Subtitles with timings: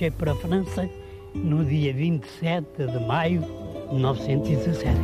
[0.00, 0.90] marchei para a França
[1.34, 4.96] no dia 27 de maio de 1917.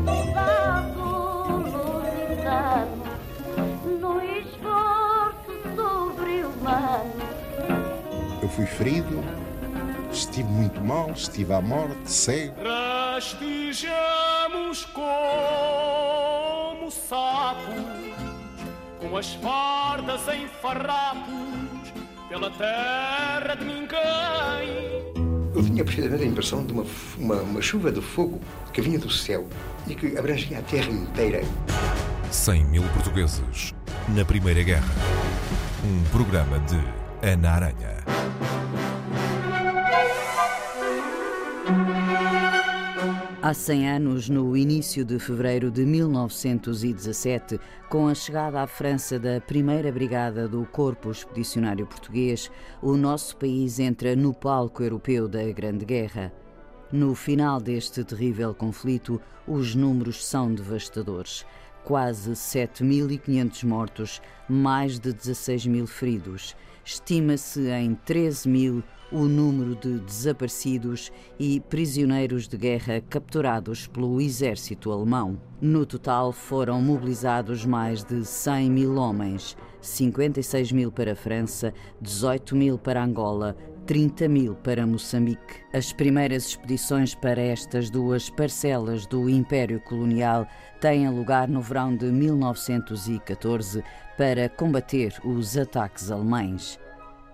[8.42, 9.22] Eu fui ferido,
[10.10, 12.54] estive muito mal, estive à morte, cego.
[12.62, 17.84] Rastejamos como sapos,
[19.00, 21.45] com as fardas em farrapos,
[22.36, 23.96] pela terra de ninguém.
[25.54, 26.84] Eu tinha precisamente a impressão de uma,
[27.16, 28.40] uma, uma chuva de fogo
[28.74, 29.48] que vinha do céu
[29.86, 31.42] e que abrangia a terra inteira.
[32.30, 33.72] 100 mil portugueses
[34.08, 34.94] na Primeira Guerra.
[35.82, 36.78] Um programa de
[37.26, 38.15] Ana Aranha.
[43.46, 49.40] Há 100 anos, no início de fevereiro de 1917, com a chegada à França da
[49.40, 52.50] primeira Brigada do Corpo Expedicionário Português,
[52.82, 56.32] o nosso país entra no palco europeu da Grande Guerra.
[56.90, 61.46] No final deste terrível conflito, os números são devastadores.
[61.84, 66.56] Quase 7.500 mortos, mais de 16 mil feridos.
[66.84, 74.90] Estima-se em 13 mil o número de desaparecidos e prisioneiros de guerra capturados pelo exército
[74.90, 75.40] alemão.
[75.60, 82.56] No total foram mobilizados mais de 100 mil homens, 56 mil para a França, 18
[82.56, 85.60] mil para Angola, 30 mil para Moçambique.
[85.72, 90.46] As primeiras expedições para estas duas parcelas do Império Colonial
[90.80, 93.84] têm lugar no verão de 1914
[94.18, 96.78] para combater os ataques alemães.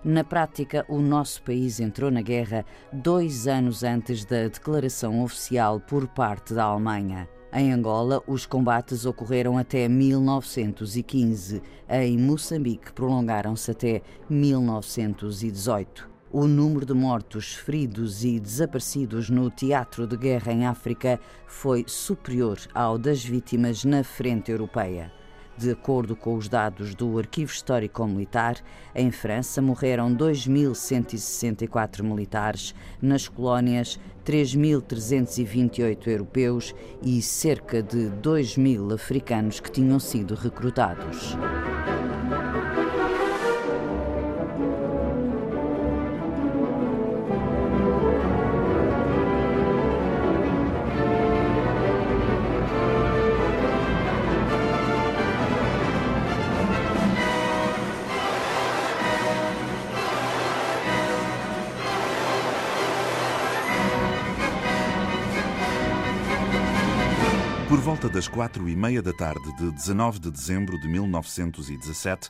[0.03, 6.09] Na prática, o nosso país entrou na guerra dois anos antes da declaração oficial por
[6.09, 7.29] parte da Alemanha.
[7.53, 11.61] Em Angola, os combates ocorreram até 1915.
[11.87, 16.11] Em Moçambique, prolongaram-se até 1918.
[16.33, 21.17] O número de mortos, feridos e desaparecidos no teatro de guerra em África
[21.47, 25.13] foi superior ao das vítimas na frente europeia.
[25.57, 28.57] De acordo com os dados do Arquivo Histórico Militar,
[28.95, 39.71] em França morreram 2.164 militares, nas colónias 3.328 europeus e cerca de 2.000 africanos que
[39.71, 41.37] tinham sido recrutados.
[68.03, 72.29] Volta das quatro e meia da tarde de 19 de dezembro de 1917,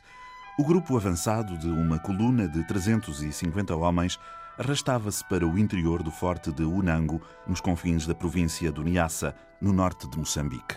[0.59, 4.19] o grupo avançado de uma coluna de 350 homens
[4.55, 9.73] arrastava-se para o interior do forte de Unango, nos confins da província do Niassa, no
[9.73, 10.75] norte de Moçambique.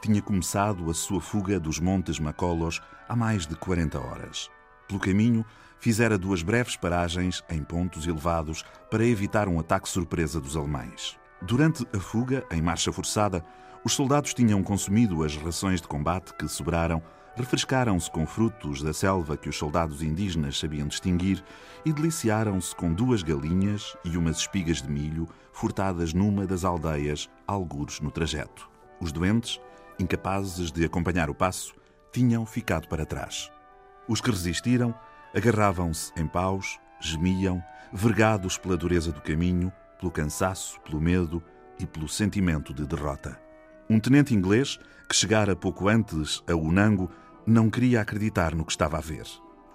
[0.00, 4.48] Tinha começado a sua fuga dos Montes Macolos há mais de 40 horas.
[4.86, 5.44] Pelo caminho,
[5.80, 11.18] fizera duas breves paragens em pontos elevados para evitar um ataque surpresa dos alemães.
[11.42, 13.44] Durante a fuga, em marcha forçada,
[13.86, 17.00] os soldados tinham consumido as rações de combate que sobraram,
[17.36, 21.40] refrescaram-se com frutos da selva que os soldados indígenas sabiam distinguir
[21.84, 28.00] e deliciaram-se com duas galinhas e umas espigas de milho furtadas numa das aldeias, algures
[28.00, 28.68] no trajeto.
[29.00, 29.60] Os doentes,
[30.00, 31.72] incapazes de acompanhar o passo,
[32.10, 33.52] tinham ficado para trás.
[34.08, 34.92] Os que resistiram
[35.32, 41.40] agarravam-se em paus, gemiam, vergados pela dureza do caminho, pelo cansaço, pelo medo
[41.78, 43.45] e pelo sentimento de derrota.
[43.88, 47.08] Um tenente inglês, que chegara pouco antes a Unango,
[47.46, 49.24] não queria acreditar no que estava a ver.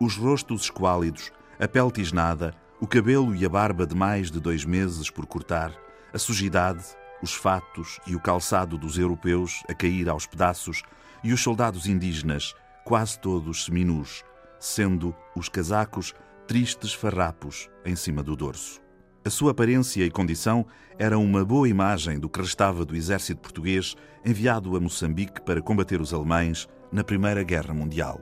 [0.01, 4.65] Os rostos esquálidos, a pele tisnada, o cabelo e a barba de mais de dois
[4.65, 5.73] meses por cortar,
[6.13, 6.83] a sujidade,
[7.23, 10.83] os fatos e o calçado dos europeus a cair aos pedaços
[11.23, 14.25] e os soldados indígenas, quase todos seminus,
[14.59, 16.13] sendo os casacos
[16.47, 18.80] tristes farrapos em cima do dorso.
[19.23, 20.65] A sua aparência e condição
[20.97, 23.95] eram uma boa imagem do que restava do exército português
[24.25, 28.19] enviado a Moçambique para combater os alemães na Primeira Guerra Mundial.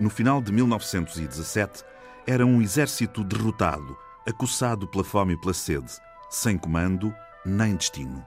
[0.00, 1.84] No final de 1917,
[2.26, 3.96] era um exército derrotado,
[4.28, 5.92] acossado pela fome e pela sede,
[6.28, 7.14] sem comando
[7.46, 8.26] nem destino.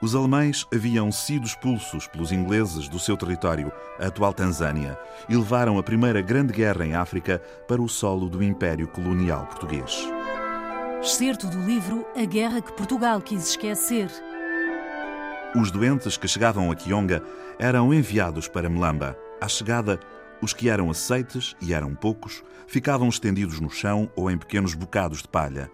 [0.00, 4.96] Os alemães haviam sido expulsos pelos ingleses do seu território, a atual Tanzânia,
[5.28, 10.08] e levaram a primeira grande guerra em África para o solo do Império Colonial Português.
[11.02, 14.08] Excerto do livro A Guerra que Portugal quis esquecer.
[15.52, 17.20] Os doentes que chegavam a Kionga
[17.58, 19.18] eram enviados para Melamba.
[19.40, 19.98] À chegada,
[20.40, 25.22] os que eram aceites, e eram poucos, ficavam estendidos no chão ou em pequenos bocados
[25.22, 25.68] de palha.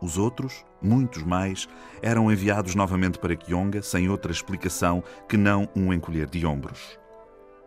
[0.00, 1.68] Os outros, muitos mais,
[2.00, 6.98] eram enviados novamente para Kionga sem outra explicação que não um encolher de ombros.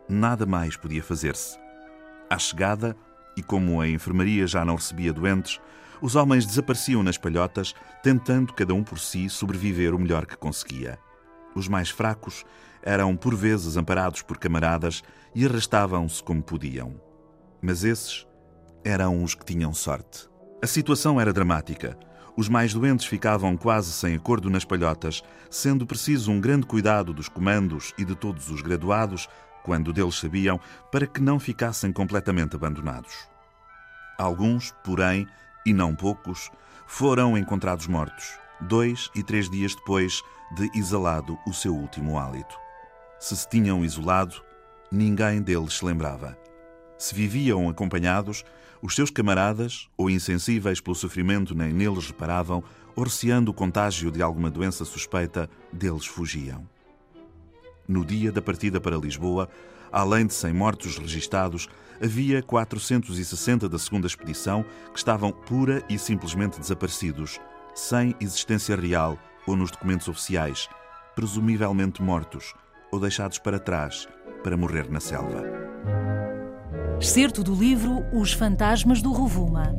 [0.08, 1.60] Nada mais podia fazer-se.
[2.28, 2.96] À chegada,
[3.36, 5.60] e como a enfermaria já não recebia doentes,
[6.00, 10.98] os homens desapareciam nas palhotas, tentando cada um por si sobreviver o melhor que conseguia.
[11.54, 12.44] Os mais fracos
[12.82, 15.02] eram por vezes amparados por camaradas
[15.34, 17.00] e arrastavam-se como podiam.
[17.60, 18.26] Mas esses
[18.84, 20.28] eram os que tinham sorte.
[20.62, 21.98] A situação era dramática.
[22.36, 27.28] Os mais doentes ficavam quase sem acordo nas palhotas, sendo preciso um grande cuidado dos
[27.28, 29.28] comandos e de todos os graduados,
[29.64, 30.60] quando deles sabiam,
[30.90, 33.28] para que não ficassem completamente abandonados.
[34.16, 35.26] Alguns, porém,
[35.68, 36.50] e não poucos,
[36.86, 40.22] foram encontrados mortos, dois e três dias depois
[40.56, 42.56] de exalado o seu último hálito.
[43.20, 44.42] Se se tinham isolado,
[44.90, 46.38] ninguém deles se lembrava.
[46.96, 48.46] Se viviam acompanhados,
[48.80, 52.64] os seus camaradas, ou insensíveis pelo sofrimento nem neles reparavam,
[52.96, 56.66] ou receando o contágio de alguma doença suspeita, deles fugiam.
[57.86, 59.50] No dia da partida para Lisboa,
[59.92, 61.68] além de 100 mortos registados,
[62.02, 67.40] havia 460 da segunda expedição que estavam pura e simplesmente desaparecidos,
[67.74, 70.68] sem existência real ou nos documentos oficiais,
[71.14, 72.54] presumivelmente mortos
[72.92, 74.08] ou deixados para trás
[74.42, 75.42] para morrer na selva.
[77.00, 79.72] Excerto do livro Os Fantasmas do Rovuma.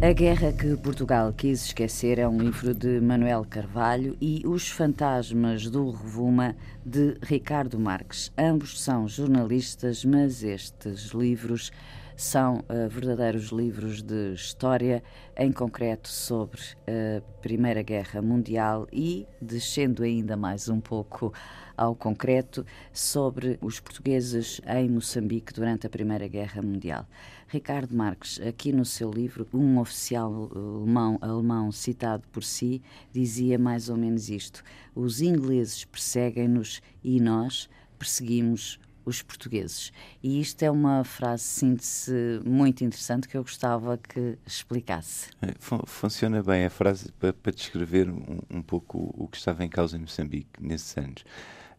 [0.00, 5.68] A Guerra que Portugal quis esquecer é um livro de Manuel Carvalho e Os Fantasmas
[5.68, 6.54] do Rovuma
[6.86, 8.32] de Ricardo Marques.
[8.38, 11.72] Ambos são jornalistas, mas estes livros
[12.18, 15.02] são uh, verdadeiros livros de história,
[15.36, 21.32] em concreto sobre a Primeira Guerra Mundial e, descendo ainda mais um pouco
[21.76, 27.06] ao concreto, sobre os portugueses em Moçambique durante a Primeira Guerra Mundial.
[27.48, 33.88] Ricardo Marques, aqui no seu livro, um oficial alemão, alemão citado por si dizia mais
[33.88, 34.62] ou menos isto:
[34.94, 37.68] os ingleses perseguem-nos e nós
[37.98, 39.90] perseguimos os portugueses.
[40.22, 42.12] E isto é uma frase síntese
[42.44, 45.30] muito interessante que eu gostava que explicasse.
[45.40, 45.54] É,
[45.86, 49.96] funciona bem a frase para, para descrever um, um, pouco o que estava em causa
[49.96, 51.24] em Moçambique nesses anos.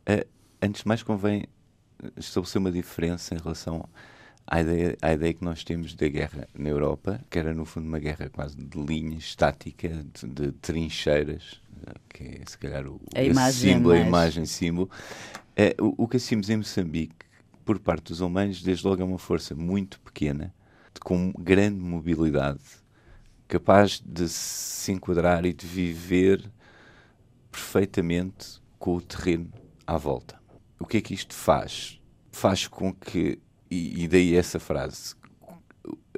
[0.01, 0.27] Uh,
[0.59, 1.45] antes de mais, convém
[2.17, 3.87] estabelecer uma diferença em relação
[4.49, 7.87] à ideia, à ideia que nós temos da guerra na Europa, que era no fundo
[7.87, 11.61] uma guerra quase de linha estática, de, de trincheiras,
[12.09, 14.05] que é se calhar o, a imagem símbolo, mais...
[14.05, 14.89] a imagem símbolo.
[15.55, 17.27] É, o, o que assistimos em Moçambique,
[17.63, 20.51] por parte dos alemães, desde logo é uma força muito pequena,
[20.99, 22.59] com grande mobilidade,
[23.47, 26.51] capaz de se enquadrar e de viver
[27.51, 29.51] perfeitamente com o terreno
[29.85, 30.39] à volta.
[30.79, 32.01] O que é que isto faz?
[32.31, 33.39] Faz com que,
[33.69, 35.15] e, e daí essa frase,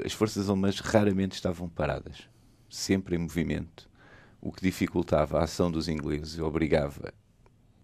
[0.03, 2.29] as forças alemãs raramente estavam paradas,
[2.69, 3.89] sempre em movimento
[4.41, 7.13] o que dificultava a ação dos ingleses e obrigava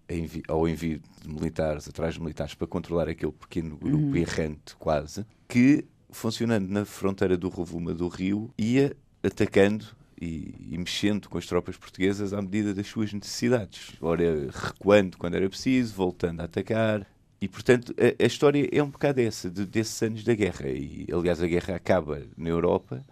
[0.10, 4.16] envi ao envio de militares atrás de militares para controlar aquele pequeno grupo uhum.
[4.16, 9.86] errante quase, que, funcionando na fronteira do Rovuma do Rio, ia atacando
[10.20, 13.92] e, e, mexendo com as tropas portuguesas à medida das suas necessidades.
[14.02, 17.06] Ora, recuando quando era preciso, voltando a atacar.
[17.40, 20.70] E, portanto, a, a história é um bocado essa, de, desses anos da guerra.
[20.70, 23.06] E, aliás, a guerra acaba na Europa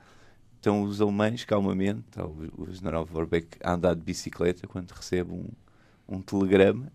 [0.65, 2.03] estão os alemães, calmamente,
[2.57, 5.47] o general Vorbeck a andar de bicicleta quando recebe um,
[6.07, 6.91] um telegrama,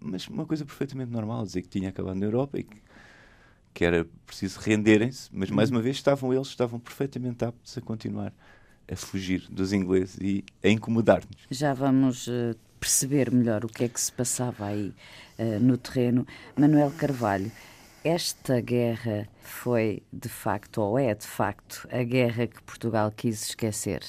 [0.00, 2.76] mas uma coisa perfeitamente normal, dizer que tinha acabado na Europa e que,
[3.74, 5.76] que era preciso renderem-se, mas mais uhum.
[5.76, 8.32] uma vez estavam eles, estavam perfeitamente aptos a continuar
[8.90, 11.46] a fugir dos ingleses e a incomodar-nos.
[11.50, 14.94] Já vamos uh, perceber melhor o que é que se passava aí
[15.38, 16.26] uh, no terreno.
[16.56, 17.52] Manuel Carvalho,
[18.02, 24.02] esta guerra foi de facto, ou é de facto, a guerra que Portugal quis esquecer?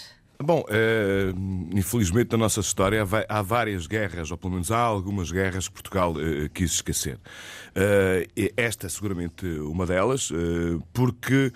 [0.43, 1.31] Bom, é,
[1.71, 6.15] infelizmente na nossa história há várias guerras, ou pelo menos há algumas guerras que Portugal
[6.19, 7.19] é, quis esquecer.
[7.75, 10.29] É, esta é seguramente uma delas,
[10.91, 11.53] porque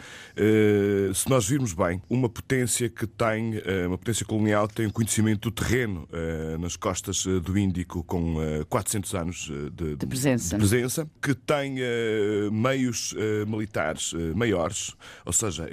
[1.14, 5.50] se nós virmos bem, uma potência que tem, uma potência colonial que tem um conhecimento
[5.50, 6.08] do terreno
[6.60, 8.38] nas costas do Índico com
[8.70, 11.76] 400 anos de, de presença, de presença que tem
[12.52, 13.14] meios
[13.48, 15.68] militares maiores, ou seja,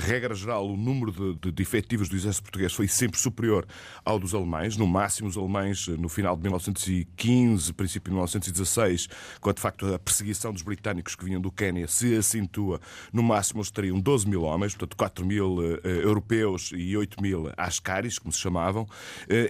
[0.00, 3.66] regra geral, o número de, de efetivos do exército português foi sempre superior
[4.04, 4.76] ao dos alemães.
[4.76, 9.08] No máximo, os alemães, no final de 1915, princípio de 1916,
[9.40, 12.80] quando de facto a perseguição dos britânicos que vinham do Quênia se acentua,
[13.12, 17.50] no máximo eles teriam 12 mil homens, portanto 4 mil uh, europeus e 8 mil
[17.56, 18.86] ascaris, como se chamavam,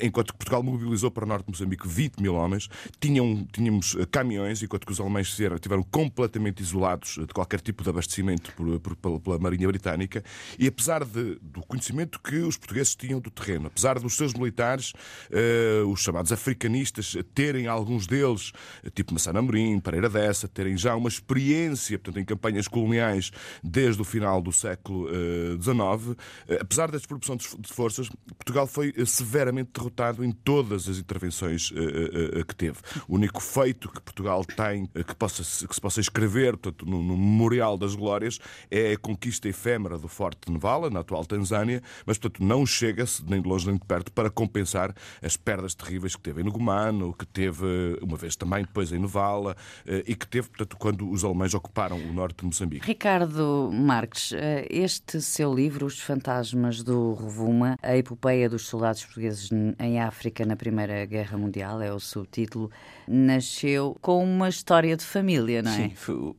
[0.01, 2.69] enquanto que Portugal mobilizou para o norte de Moçambique 20 mil homens.
[3.01, 8.53] Tinham, tínhamos caminhões, enquanto que os alemães estiveram completamente isolados de qualquer tipo de abastecimento
[8.53, 10.23] por, por, pela Marinha Britânica.
[10.59, 14.93] E apesar de, do conhecimento que os portugueses tinham do terreno, apesar dos seus militares,
[15.89, 18.53] os chamados africanistas, terem alguns deles,
[18.95, 23.31] tipo Massana Amorim, Pereira Dessa, terem já uma experiência portanto, em campanhas coloniais
[23.63, 25.09] desde o final do século
[25.61, 26.17] XIX, uh,
[26.61, 32.45] apesar da desproporção de forças, Portugal foi eh, severamente derrotado em todas as intervenções uh,
[32.47, 32.79] que teve.
[33.09, 37.17] O único feito que Portugal tem que, possa, que se possa escrever portanto, no, no,
[37.17, 38.39] Memorial das Glórias
[38.71, 43.23] é a conquista efêmera do Forte de Nevala, na atual Tanzânia, mas portanto não chega-se,
[43.29, 47.13] nem de longe nem de perto, para compensar as perdas terríveis que teve em Nugumano,
[47.13, 49.57] que teve uma vez também depois em Nevala,
[50.07, 52.87] e que teve, portanto, quando os alemães ocuparam o norte de Moçambique.
[52.87, 54.33] Ricardo Marques,
[54.71, 60.55] este seu livro, Os Fantasmas do Rovuma, a epopeia dos soldados portugueses em África na
[60.55, 62.71] Primeira Guerra Mundial, é o subtítulo,
[63.09, 65.75] nasceu com uma história de família, não é?
[65.75, 66.35] Sim, foi,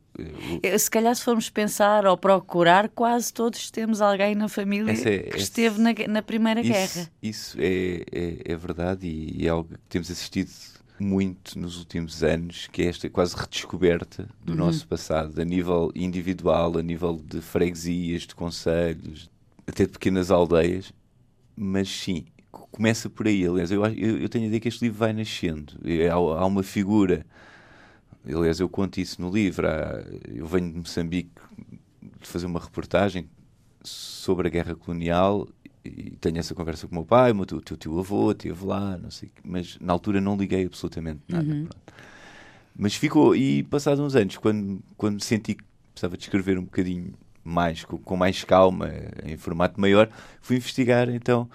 [0.77, 5.37] se calhar, se formos pensar ou procurar, quase todos temos alguém na família é, que
[5.37, 7.11] esteve na, na Primeira isso, Guerra.
[7.21, 10.49] Isso é, é, é verdade e é algo que temos assistido
[10.99, 14.57] muito nos últimos anos, que é esta quase redescoberta do uhum.
[14.57, 19.29] nosso passado, a nível individual, a nível de freguesias, de conselhos,
[19.65, 20.91] até de pequenas aldeias.
[21.55, 23.45] Mas sim, começa por aí.
[23.45, 25.73] Aliás, eu, eu, eu tenho a ideia que este livro vai nascendo.
[26.09, 27.25] Há, há uma figura.
[28.35, 29.67] Aliás, eu conto isso no livro.
[30.27, 31.31] Eu venho de Moçambique
[32.21, 33.29] de fazer uma reportagem
[33.83, 35.47] sobre a guerra colonial
[35.83, 38.65] e tenho essa conversa com o meu pai, o meu teu, teu, teu avô esteve
[38.65, 41.45] lá, não sei, mas na altura não liguei absolutamente nada.
[41.45, 41.67] Uhum.
[42.75, 47.13] Mas ficou, e passados uns anos, quando, quando senti que precisava de escrever um bocadinho
[47.43, 48.91] mais, com, com mais calma,
[49.23, 50.09] em formato maior,
[50.41, 51.49] fui investigar então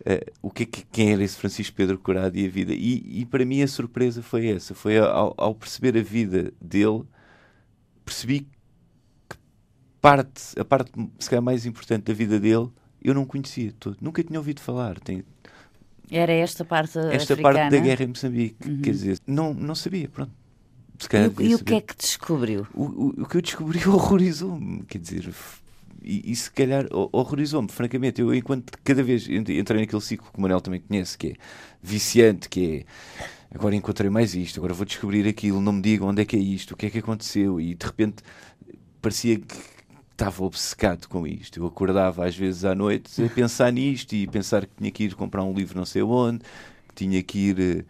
[0.00, 2.72] uh, o que, é quem era esse Francisco Pedro Corado e a vida.
[2.72, 7.02] E, e para mim a surpresa foi essa, foi ao, ao perceber a vida dele,
[8.04, 8.40] percebi
[9.28, 9.36] que
[10.00, 12.70] parte, a parte se calhar mais importante da vida dele
[13.02, 14.98] eu não conhecia todo, nunca tinha ouvido falar.
[15.00, 15.24] Tem...
[16.10, 17.58] Era esta parte Esta africana?
[17.58, 18.82] parte da guerra em Moçambique, uhum.
[18.82, 20.32] quer dizer, não, não sabia, pronto.
[21.40, 22.66] e, e o que é que descobriu?
[22.74, 25.32] O, o, o que eu descobri horrorizou-me, quer dizer,
[26.06, 28.20] e, e se calhar horrorizou-me, francamente.
[28.20, 31.34] Eu, enquanto cada vez entrei naquele ciclo que o Manuel também conhece, que é
[31.82, 32.84] viciante, que
[33.50, 36.36] é agora encontrei mais isto, agora vou descobrir aquilo, não me digam onde é que
[36.36, 38.22] é isto, o que é que aconteceu, e de repente
[39.02, 39.56] parecia que
[40.12, 41.58] estava obcecado com isto.
[41.58, 45.14] Eu acordava às vezes à noite a pensar nisto e pensar que tinha que ir
[45.14, 46.40] comprar um livro não sei onde,
[46.88, 47.86] que tinha que ir.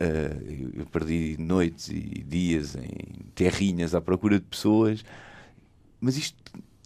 [0.00, 5.04] Uh, eu perdi noites e dias em terrinhas à procura de pessoas,
[6.00, 6.36] mas isto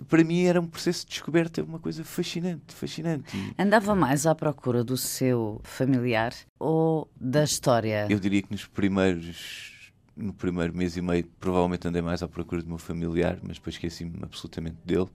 [0.09, 3.25] para mim era um processo de descoberta, uma coisa fascinante, fascinante.
[3.59, 8.07] Andava mais à procura do seu familiar ou da história?
[8.11, 9.75] Eu diria que nos primeiros
[10.17, 13.75] no primeiro mês e meio provavelmente andei mais à procura do meu familiar, mas depois
[13.75, 15.09] esqueci-me absolutamente dele.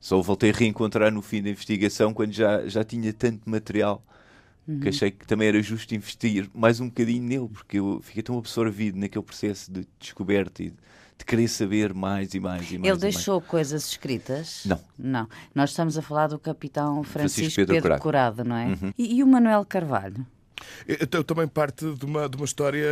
[0.00, 4.02] Só o voltei a reencontrar no fim da investigação quando já, já tinha tanto material
[4.66, 4.80] uhum.
[4.80, 8.38] que achei que também era justo investir mais um bocadinho nele, porque eu fiquei tão
[8.38, 10.76] absorvido naquele processo de descoberta e de,
[11.22, 12.90] de querer saber mais e mais e mais.
[12.90, 13.50] Ele deixou mais.
[13.50, 14.62] coisas escritas?
[14.66, 14.80] Não.
[14.98, 15.28] Não.
[15.54, 18.36] Nós estamos a falar do capitão Francisco, Francisco Pedro, Pedro Curado.
[18.36, 18.66] Curado, não é?
[18.66, 18.92] Uhum.
[18.98, 20.26] E, e o Manuel Carvalho?
[21.10, 22.86] Eu também parte de uma, de uma história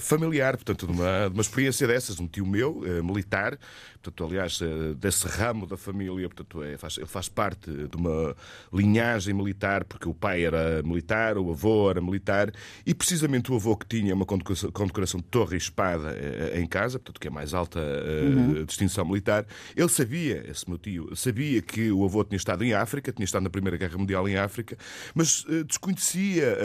[0.00, 2.20] familiar, portanto, de uma, de uma experiência dessas.
[2.20, 3.58] Um tio meu, eh, militar,
[3.94, 8.36] portanto, aliás, eh, desse ramo da família, portanto, é, faz, ele faz parte de uma
[8.72, 12.52] linhagem militar, porque o pai era militar, o avô era militar,
[12.84, 16.66] e precisamente o avô que tinha uma condecoração, condecoração de torre e espada eh, em
[16.66, 18.64] casa, portanto, que é a mais alta uhum.
[18.64, 23.12] distinção militar, ele sabia, esse meu tio, sabia que o avô tinha estado em África,
[23.12, 24.76] tinha estado na Primeira Guerra Mundial em África,
[25.14, 26.56] mas desconhecia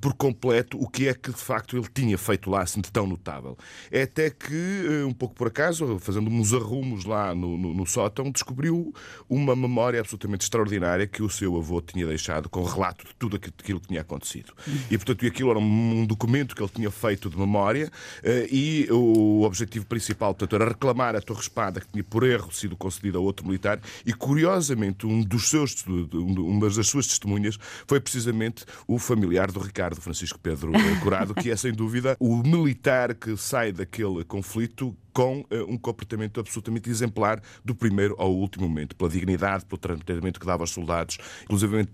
[0.00, 3.06] por completo o que é que de facto ele tinha feito lá assim de tão
[3.06, 3.56] notável.
[3.90, 7.86] É até que, uh, um pouco por acaso, fazendo uns arrumos lá no, no, no,
[7.86, 8.92] sótão, descobriu
[9.28, 13.80] uma memória absolutamente extraordinária que o seu avô tinha deixado com relato de tudo aquilo
[13.80, 14.52] que tinha acontecido.
[14.90, 17.90] E portanto aquilo era um documento que ele tinha feito de memória
[18.22, 22.52] uh, e o objetivo principal portanto, era reclamar a Torre Espada que tinha por erro
[22.52, 28.00] sido concedida a outro militar e curiosamente um dos seus, uma das suas testemunhas foi
[28.00, 28.51] precisamente
[28.86, 33.72] o familiar do Ricardo Francisco Pedro Curado, que é sem dúvida o militar que sai
[33.72, 39.64] daquele conflito com uh, um comportamento absolutamente exemplar do primeiro ao último momento, pela dignidade,
[39.64, 41.88] pelo tratamento que dava aos soldados, inclusive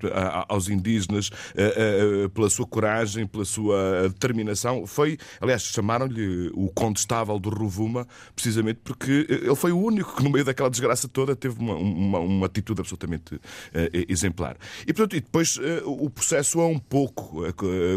[0.49, 4.87] aos indígenas, uh, uh, pela sua coragem, pela sua determinação.
[4.87, 10.31] Foi, aliás, chamaram-lhe o condestável do Rovuma, precisamente porque ele foi o único que, no
[10.31, 13.41] meio daquela desgraça toda, teve uma, uma, uma atitude absolutamente
[14.09, 14.57] exemplar.
[14.83, 17.43] E, portanto, e depois o processo é um pouco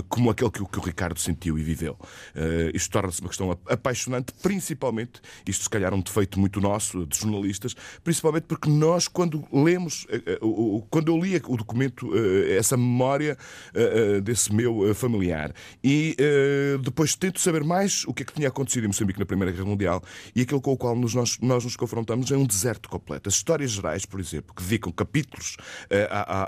[0.10, 1.98] como aquele que, que, o Ricardo sentiu e viveu.
[2.74, 5.11] isto torna-se uma questão apaixonante, principalmente
[5.48, 10.06] isto se calhar é um defeito muito nosso, de jornalistas, principalmente porque nós, quando lemos,
[10.10, 10.39] eh, eh,
[10.89, 13.38] quando eu li o documento, eh, essa memória
[14.24, 15.53] desse meu familiar,
[15.84, 16.15] e
[16.84, 19.65] depois tento saber mais o que é que tinha acontecido em Moçambique na Primeira Guerra
[19.65, 20.03] Mundial,
[20.36, 23.30] e aquilo com o qual nós, nós nos confrontamos é um deserto completo.
[23.30, 25.58] As histórias gerais, por exemplo, que dedicam capítulos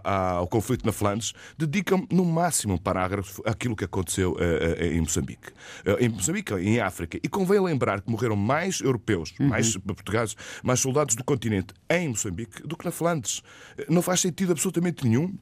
[0.03, 4.35] ao conflito na Flandres, dedicam no máximo um parágrafo àquilo que aconteceu
[4.79, 5.51] em Moçambique.
[5.99, 7.17] Em Moçambique, em África.
[7.23, 9.47] E convém lembrar que morreram mais mais europeus, uhum.
[9.47, 13.41] mais portugueses, mais soldados do continente em Moçambique do que na Flandres.
[13.89, 15.35] Não faz sentido absolutamente nenhum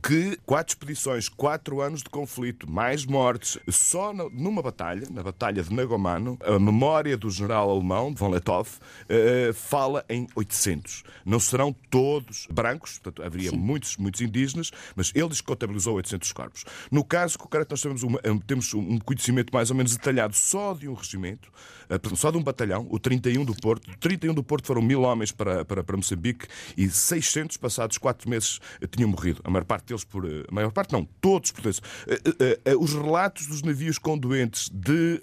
[0.00, 5.72] que quatro expedições, quatro anos de conflito, mais mortes, só numa batalha, na Batalha de
[5.72, 11.02] Nagomano, a memória do general alemão, von Letov, uh, fala em 800.
[11.24, 16.32] Não serão todos brancos, portanto, haveria muitos, muitos indígenas, mas ele diz que contabilizou 800
[16.32, 16.64] corpos.
[16.90, 20.88] No caso concreto, nós temos, uma, temos um conhecimento mais ou menos detalhado só de
[20.88, 21.48] um regimento,
[21.90, 23.90] uh, só de um batalhão, o 31 do Porto.
[23.90, 26.46] O 31 do Porto foram mil homens para, para, para Moçambique
[26.76, 29.40] e 600, passados quatro meses, tinham morrido.
[29.44, 30.24] A maior parte parte deles por.
[30.24, 31.82] Eh, a maior parte não, todos portugueses.
[32.06, 35.20] Eh, eh, os relatos dos navios com doentes de,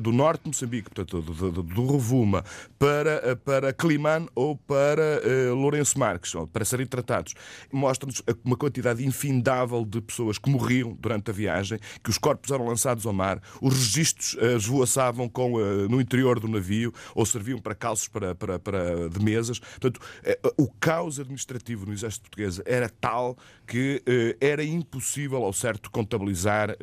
[0.00, 2.44] do norte de Moçambique, portanto, do, do, do Rovuma,
[2.78, 5.20] para, para Climane ou para
[5.54, 7.34] Lourenço Marques, para serem tratados,
[7.72, 12.66] mostram-nos uma quantidade infindável de pessoas que morriam durante a viagem, que os corpos eram
[12.66, 15.58] lançados ao mar, os registros esvoaçavam com,
[15.88, 19.58] no interior do navio ou serviam para calços para, para, para, de mesas.
[19.58, 20.00] Portanto,
[20.56, 23.36] o caos administrativo no exército português era tal
[23.66, 26.74] que que uh, era impossível ao certo contabilizar uh,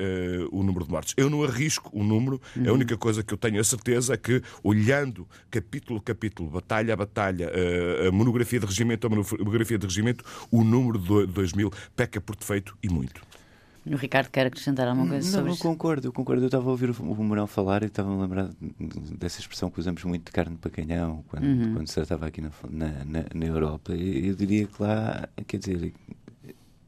[0.51, 1.13] o número de mortes.
[1.17, 2.69] Eu não arrisco o número, uhum.
[2.69, 6.93] a única coisa que eu tenho a certeza é que, olhando capítulo a capítulo, batalha
[6.93, 11.71] a batalha, uh, a monografia de regimento a monografia de regimento, o número de 2000
[11.95, 13.21] peca por defeito e muito.
[13.83, 16.43] O Ricardo quer acrescentar alguma coisa não, sobre Não, eu concordo, eu concordo.
[16.43, 18.51] Eu estava a ouvir o Mourão falar e estava a lembrar
[19.17, 21.73] dessa expressão que usamos muito de carne para canhão quando, uhum.
[21.73, 23.91] quando se tratava aqui na, na, na Europa.
[23.93, 25.93] Eu diria que lá, quer dizer,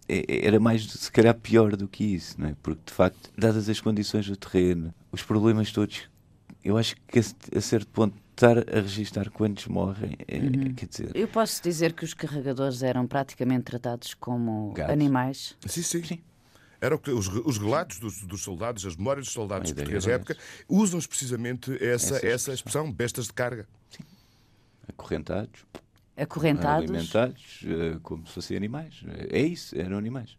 [0.07, 2.55] era mais, se calhar, pior do que isso, não é?
[2.61, 6.09] Porque, de facto, dadas as condições do terreno, os problemas todos,
[6.63, 10.73] eu acho que a, certo ponto estar a registar quantos morrem, é, uhum.
[10.73, 11.11] quer dizer...
[11.15, 14.91] Eu posso dizer que os carregadores eram praticamente tratados como Gatos.
[14.91, 15.55] animais?
[15.65, 16.03] Sim, sim.
[16.03, 16.19] sim.
[16.81, 20.35] Era que os, os relatos dos, dos, soldados, as memórias dos soldados portugueses da época,
[20.67, 23.65] usam precisamente essa, essa, essa expressão, bestas de carga.
[23.89, 24.03] Sim.
[24.89, 25.65] Acorrentados
[26.15, 26.89] acorrentados.
[26.89, 29.03] Alimentados uh, como se fossem animais.
[29.29, 30.37] É isso, eram animais,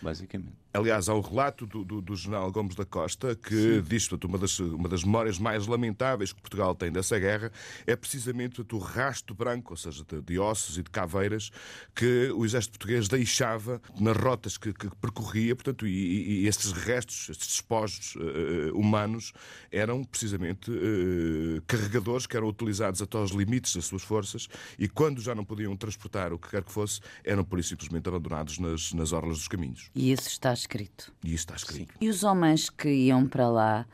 [0.00, 0.56] basicamente.
[0.76, 3.82] Aliás, há o relato do, do, do general Gomes da Costa que Sim.
[3.82, 7.50] diz que uma das, uma das memórias mais lamentáveis que Portugal tem dessa guerra
[7.86, 11.50] é precisamente o rasto branco, ou seja, de, de, ossos e de caveiras
[11.94, 17.28] que o exército português deixava nas rotas que, que percorria, portanto, e, e, estes restos,
[17.30, 19.32] estes despojos uh, humanos
[19.70, 24.46] eram precisamente uh, carregadores que eram utilizados até aos limites das suas forças
[24.78, 28.08] e quando já não podiam transportar o que quer que fosse, eram por isso simplesmente
[28.08, 29.90] abandonados nas, nas orlas dos caminhos.
[29.94, 31.12] E isso está escrito.
[31.24, 31.92] E isso está escrito.
[31.92, 31.98] Sim.
[32.00, 33.86] E os homens que iam para lá,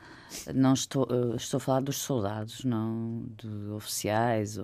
[0.53, 4.59] não estou, eh, estou a falar dos soldados, não de oficiais,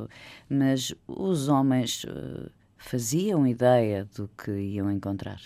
[0.50, 5.39] mas os homens eh, faziam ideia do que iam encontrar?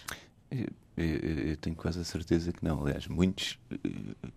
[0.50, 2.82] Eu, eu, tenho quase a certeza que não.
[2.82, 3.78] Aliás, muitos eh,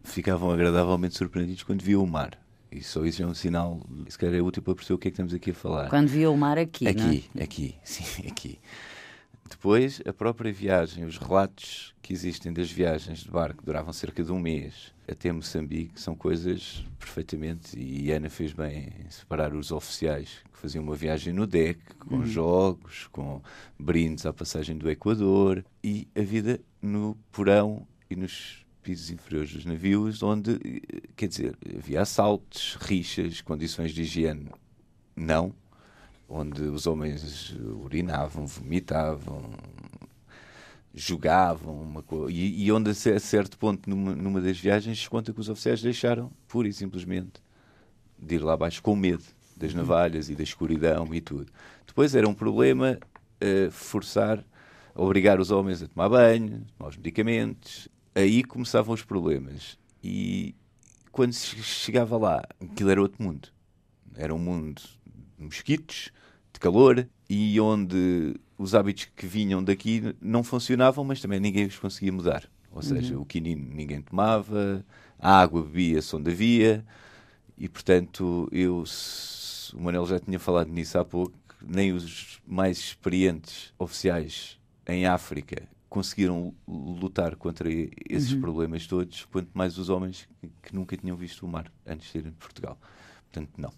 [0.02, 2.38] ficavam agradavelmente surpreendidos quando viam o mar.
[2.72, 5.10] E só isso é um sinal, se calhar é útil para perceber o que é
[5.10, 5.88] que estamos aqui a falar.
[5.88, 7.44] Quando viam o mar aqui, Aqui, é?
[7.44, 8.58] aqui, sim, aqui.
[9.48, 14.32] Depois, a própria viagem, os relatos que existem das viagens de barco duravam cerca de
[14.32, 17.78] um mês até Moçambique são coisas perfeitamente.
[17.78, 22.16] E Ana fez bem em separar os oficiais que faziam uma viagem no deck, com
[22.16, 22.26] uhum.
[22.26, 23.40] jogos, com
[23.78, 29.64] brindes à passagem do Equador e a vida no porão e nos pisos inferiores dos
[29.64, 30.58] navios, onde,
[31.16, 34.50] quer dizer, havia assaltos, rixas, condições de higiene
[35.16, 35.52] não
[36.28, 39.42] onde os homens urinavam, vomitavam,
[40.94, 45.40] jogavam uma e, e onde a certo ponto numa, numa das viagens se conta que
[45.40, 47.42] os oficiais deixaram pura e simplesmente
[48.18, 49.24] de ir lá abaixo com medo
[49.56, 49.78] das uhum.
[49.78, 51.52] navalhas e da escuridão e tudo.
[51.86, 52.98] Depois era um problema
[53.42, 54.44] uh, forçar
[54.96, 57.88] obrigar os homens a tomar banho, tomar os medicamentos.
[58.14, 59.78] Aí começavam os problemas.
[60.02, 60.54] E
[61.12, 63.48] quando se chegava lá, aquilo era outro mundo.
[64.16, 64.80] Era um mundo
[65.36, 66.10] de mosquitos,
[66.56, 71.78] de calor, e onde os hábitos que vinham daqui não funcionavam, mas também ninguém os
[71.78, 72.48] conseguia mudar.
[72.72, 73.22] Ou seja, uhum.
[73.22, 74.84] o quinino ninguém tomava,
[75.18, 76.84] a água bebia-se onde havia,
[77.56, 78.84] e portanto, eu,
[79.74, 85.62] o Manuel já tinha falado nisso há pouco, nem os mais experientes oficiais em África
[85.88, 87.68] conseguiram lutar contra
[88.08, 88.40] esses uhum.
[88.40, 90.28] problemas todos, quanto mais os homens
[90.62, 92.78] que nunca tinham visto o mar antes de serem de Portugal.
[93.30, 93.72] Portanto, não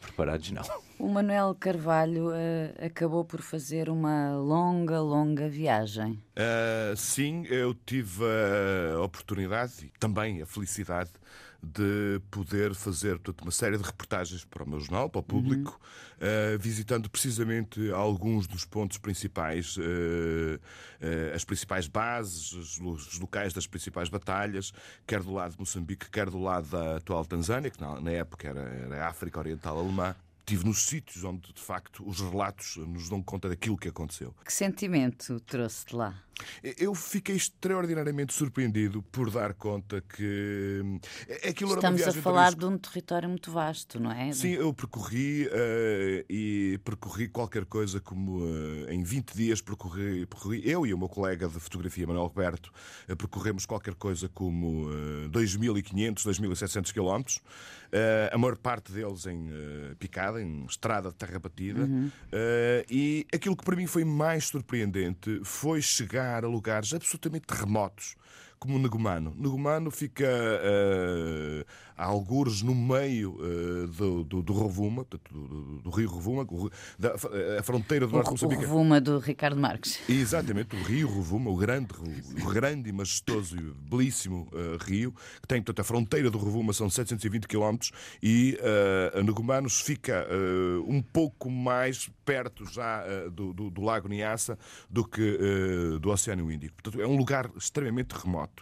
[0.00, 0.62] preparados não.
[0.98, 6.22] O Manuel Carvalho uh, acabou por fazer uma longa, longa viagem.
[6.36, 8.24] Uh, sim, eu tive
[8.96, 11.10] a oportunidade e também a felicidade
[11.64, 15.80] de poder fazer portanto, uma série de reportagens para o meu jornal, para o público,
[16.20, 16.54] uhum.
[16.54, 23.52] uh, visitando precisamente alguns dos pontos principais, uh, uh, as principais bases, os, os, locais
[23.52, 24.72] das principais batalhas,
[25.06, 28.48] quer do lado de Moçambique, quer do lado da atual Tanzânia, que na, na época
[28.48, 30.14] era, era a África Oriental Alemã.
[30.46, 34.34] Estive nos sítios onde, de facto, os relatos nos dão conta daquilo que aconteceu.
[34.44, 36.22] Que sentimento trouxe de lá?
[36.78, 42.76] Eu fiquei extraordinariamente surpreendido por dar conta que eh, aquilo Estamos a falar de um
[42.76, 44.32] território muito vasto, não é?
[44.32, 50.62] Sim, eu percorri uh, e percorri qualquer coisa como uh, em 20 dias percorri, percorri,
[50.64, 52.72] eu e o meu colega de fotografia, Manuel Roberto,
[53.08, 57.40] uh, percorremos qualquer coisa como uh, 2.500, 2.700 quilómetros,
[58.32, 59.48] a maior parte deles em
[60.00, 62.10] picada, em estrada de terra batida, uhum.
[62.90, 68.16] e aquilo que para mim foi mais surpreendente foi chegar a lugares absolutamente remotos,
[68.64, 69.34] como o Negumano.
[69.36, 71.64] Negumano fica uh,
[71.98, 76.46] a algures no meio uh, do, do, do, Rovuma, do, do, do rio Rovuma,
[76.98, 77.14] da,
[77.58, 78.64] a fronteira do Norte de Moçambique.
[78.64, 80.00] O Rovuma do Ricardo Marques.
[80.08, 81.88] Exatamente, o rio Rovuma, o grande,
[82.42, 86.72] o grande e majestoso e belíssimo uh, rio, que tem, portanto, a fronteira do Rovuma
[86.72, 87.76] são 720 km
[88.22, 90.26] e uh, fica
[90.86, 95.38] um pouco mais perto já do, do, do, Lago Niassa do que
[96.00, 96.74] do Oceano Índico.
[96.82, 98.53] Portanto, é um lugar extremamente remoto.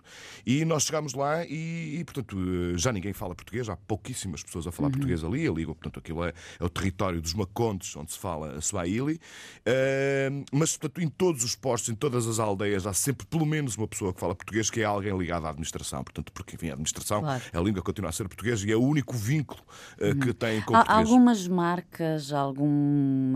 [0.47, 2.37] E nós chegámos lá e, e portanto,
[2.77, 4.93] já ninguém fala português, há pouquíssimas pessoas a falar uhum.
[4.93, 8.61] português ali, ali portanto, aquilo é, é, o território dos Macontes, onde se fala a
[8.61, 13.47] Swahili, uh, mas, portanto, em todos os postos, em todas as aldeias, há sempre pelo
[13.47, 16.69] menos uma pessoa que fala português, que é alguém ligado à administração, portanto, porque, enfim,
[16.69, 17.43] a administração, claro.
[17.53, 19.61] a língua continua a ser português e é o único vínculo
[20.01, 20.19] uh, uhum.
[20.19, 21.09] que tem com o português.
[21.09, 23.33] Algumas marcas, algum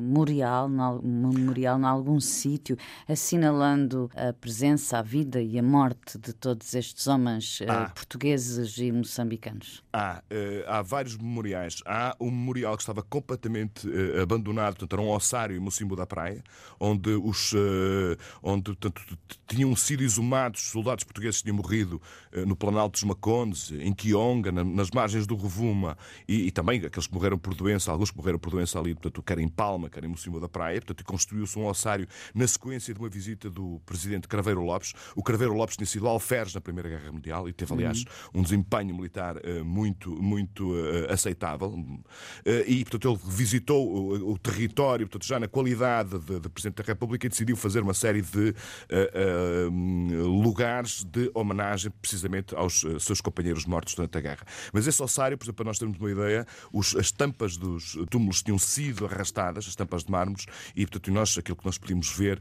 [0.00, 2.76] memorial, memorial em algum sítio,
[3.08, 7.90] assinalando a presença, a vida e a morte de todos estes homens uh, ah.
[7.94, 9.82] portugueses e moçambicanos?
[9.92, 11.82] Há, uh, há vários memoriais.
[11.86, 16.06] Há um memorial que estava completamente uh, abandonado, portanto, era um ossário em Mocimbo da
[16.06, 16.42] Praia,
[16.78, 17.52] onde, os,
[18.42, 22.00] onde portanto, tinham sido exumados soldados portugueses que tinham morrido
[22.46, 25.96] no Planalto dos Macondes, em Quionga, na, nas margens do Rovuma,
[26.28, 29.22] e, e, também aqueles que morreram por doença, alguns que morreram por doença ali, portanto,
[29.22, 33.00] quer em Palma, quer em Mocimbo da Praia, portanto, construiu-se um ossário na sequência de
[33.00, 34.92] uma visita do presidente Craveiro Lopes.
[35.14, 38.40] O Craveiro Lopes tinha sido alferes na Primeira Guerra Mundial e teve, aliás, uhum.
[38.40, 41.68] um desempenho militar uh, muito, muito uh, aceitável.
[41.68, 42.00] Uh,
[42.66, 46.84] e, portanto, ele visitou o, o, território, portanto, já na qualidade de, de, Presidente da
[46.84, 48.54] República e decidiu fazer uma série de
[50.24, 54.46] lugares de homenagem precisamente aos seus companheiros mortos durante a guerra.
[54.72, 58.42] Mas esse ossário, por exemplo, para nós termos uma ideia, os, as tampas dos túmulos
[58.42, 62.40] tinham sido arrastadas, as tampas de mármores, e, portanto, nós, aquilo que nós podíamos ver,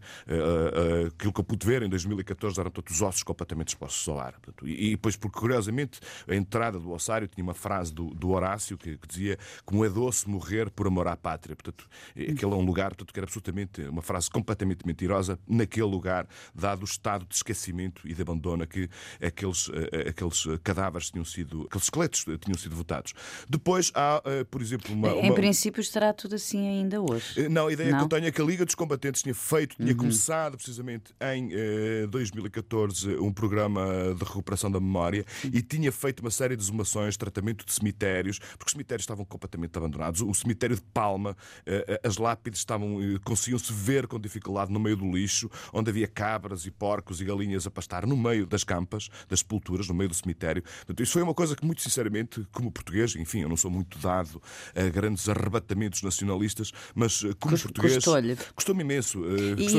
[1.15, 4.33] aquilo que eu pude ver em 2014, eram todos os ossos completamente expostos ao ar.
[4.33, 8.29] Portanto, e, e depois, porque curiosamente, a entrada do ossário tinha uma frase do, do
[8.29, 11.55] Horácio que, que, dizia como é doce morrer por amor à pátria.
[11.55, 16.27] Portanto, aquele é um lugar portanto, que era absolutamente uma frase completamente mentirosa naquele lugar,
[16.53, 18.89] dado o estado de esquecimento e de abandono que
[19.21, 23.13] aqueles, eh, aqueles cadáveres tinham sido, aqueles esqueletos tinham sido votados.
[23.49, 25.09] Depois há, eh, por exemplo, uma.
[25.09, 27.41] Em princípio estará tudo assim ainda hoje.
[27.41, 27.99] Eh, não, a ideia Não?
[27.99, 29.97] que eu tenho é que a Liga dos Combatentes tinha feito, tinha uhum.
[29.97, 36.31] começado precisamente em eh, 2014 um programa de recuperação da memória e tinha feito uma
[36.31, 40.21] série de exumações, tratamento de cemitérios, porque os cemitérios estavam completamente abandonados.
[40.21, 44.79] O cemitério de Palma, eh, eh, as lápides estavam, eh, conseguiam-se ver com dificuldade no
[44.79, 48.63] meio do lixo, onde havia cabras e porcos e galinhas a pastar no meio das
[48.63, 50.61] campas, das sepulturas, no meio do cemitério.
[50.61, 53.97] Portanto, isso foi uma coisa que, muito sinceramente, como português, enfim, eu não sou muito
[53.99, 54.41] dado
[54.75, 57.95] a grandes arrebatamentos nacionalistas, mas como português.
[57.95, 58.53] Custou-me imenso.
[58.53, 59.19] Custou-me imenso.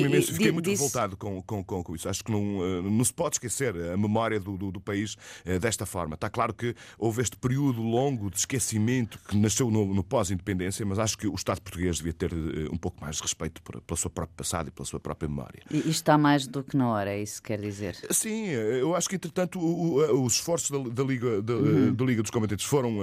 [0.02, 2.08] E, imenso e, fiquei muito revoltado com, com, com, isso.
[2.08, 5.16] Acho que não, no não se pode esquecer a memória do, do, do país
[5.60, 6.14] desta forma.
[6.14, 10.98] Está claro que houve este período longo de esquecimento que nasceu no, no pós-independência, mas
[10.98, 12.32] acho que o Estado português devia ter
[12.72, 15.62] um pouco mais de respeito pelo seu próprio passado e pela sua própria memória.
[15.70, 17.96] E está mais do que na hora, é isso que quer dizer?
[18.10, 21.94] Sim, eu acho que, entretanto, os esforços da, da Liga, da, uhum.
[21.94, 22.98] da Liga dos Combatentes foram,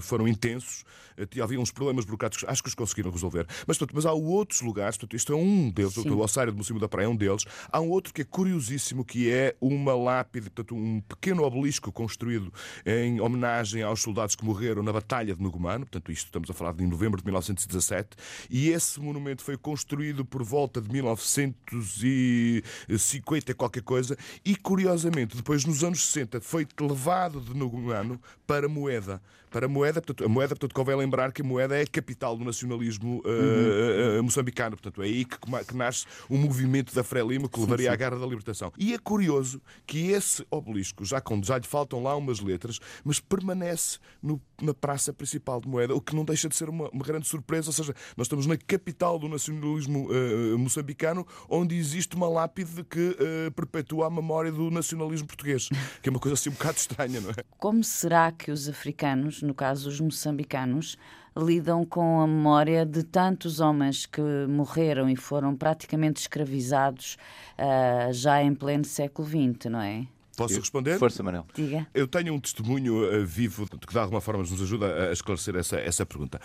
[0.00, 0.84] foram intensos.
[1.42, 3.46] Havia uns problemas burocráticos, acho que os conseguiram resolver.
[3.66, 6.78] Mas, portanto, mas há outros lugares, portanto, isto é um deles, o ossário do Museu
[6.78, 7.44] da Praia é um deles.
[7.70, 12.52] Há um outro que é curiosíssimo, que é uma lápide, portanto, um pequeno obelisco construído
[12.84, 15.86] em homenagem aos soldados que morreram na Batalha de Nugumano.
[15.86, 18.16] Portanto, isto estamos a falar de novembro de 1917.
[18.50, 24.16] E esse monumento foi construído por volta de 1950 e qualquer coisa.
[24.44, 29.20] E, curiosamente, depois, nos anos 60, foi levado de Nugumano para Moeda
[29.54, 30.02] para moeda.
[30.02, 33.28] Portanto, a moeda, portanto, convém lembrar que a moeda é a capital do nacionalismo uh,
[33.28, 34.20] uhum.
[34.20, 34.76] uh, moçambicano.
[34.76, 37.94] Portanto, é aí que, que nasce o movimento da Frelimo que levaria sim, sim.
[37.94, 38.72] à Guerra da Libertação.
[38.78, 43.20] E é curioso que esse obelisco, já, com, já lhe faltam lá umas letras, mas
[43.20, 47.04] permanece no, na praça principal de moeda, o que não deixa de ser uma, uma
[47.04, 47.68] grande surpresa.
[47.68, 53.16] Ou seja, nós estamos na capital do nacionalismo uh, moçambicano, onde existe uma lápide que
[53.54, 55.68] perpetua a memória do nacionalismo português,
[56.02, 57.34] que é uma coisa assim um bocado estranha, não é?
[57.58, 60.93] Como será que os africanos no caso os moçambicanos,
[61.36, 67.16] lidam com a memória de tantos homens que morreram e foram praticamente escravizados
[67.58, 70.06] uh, já em pleno século XX, não é?
[70.36, 70.98] Posso responder?
[70.98, 71.46] Força, Manel.
[71.54, 71.86] Diga.
[71.94, 75.76] Eu tenho um testemunho uh, vivo que de alguma forma nos ajuda a esclarecer essa,
[75.76, 76.40] essa pergunta.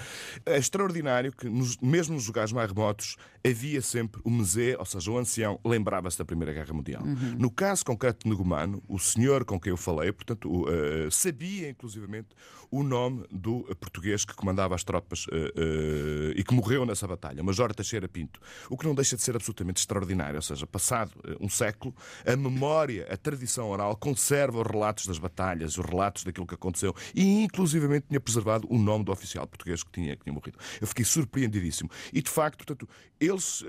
[0.46, 5.12] É extraordinário que, nos, mesmo nos lugares mais remotos, havia sempre o mesé, ou seja,
[5.12, 7.04] o ancião, lembrava-se da Primeira Guerra Mundial.
[7.04, 7.36] Uhum.
[7.38, 12.30] No caso concreto de Negumano, o senhor com quem eu falei, portanto, uh, sabia inclusivamente
[12.72, 17.44] o nome do português que comandava as tropas uh, uh, e que morreu nessa batalha,
[17.44, 18.40] Major Teixeira Pinto.
[18.70, 23.08] O que não deixa de ser absolutamente extraordinário, ou seja, passado um século, a memória,
[23.10, 28.08] a tradição oral conserva os relatos das batalhas, os relatos daquilo que aconteceu e, inclusivamente,
[28.08, 30.58] tinha preservado o nome do oficial português que tinha, que tinha morrido.
[30.80, 31.90] Eu fiquei surpreendidíssimo.
[32.14, 32.88] E, de facto, portanto,
[33.20, 33.64] eles,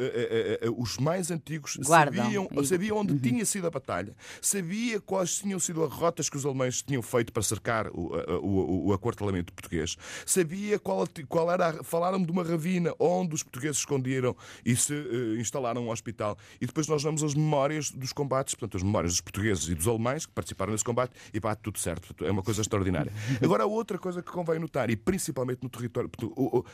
[0.76, 2.24] os mais antigos, Guardam.
[2.24, 3.18] sabiam, sabiam onde uhum.
[3.18, 7.32] tinha sido a batalha, sabia quais tinham sido as rotas que os alemães tinham feito
[7.32, 11.82] para cercar o, o, o o aquartelamento português, sabia qual, qual era.
[11.84, 16.36] Falaram de uma ravina onde os portugueses esconderam e se uh, instalaram um hospital.
[16.60, 19.86] E depois nós damos as memórias dos combates, portanto, as memórias dos portugueses e dos
[19.86, 22.08] alemães que participaram nesse combate e bate tudo certo.
[22.08, 23.12] Portanto, é uma coisa extraordinária.
[23.42, 26.10] Agora, outra coisa que convém notar, e principalmente no território.
[26.22, 26.64] O,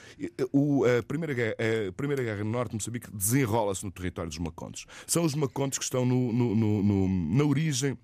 [0.52, 1.56] o, a, primeira guerra,
[1.88, 4.86] a Primeira Guerra no Norte de Moçambique desenrola-se no território dos Macontes.
[5.06, 7.96] São os Macontes que estão no, no, no, na origem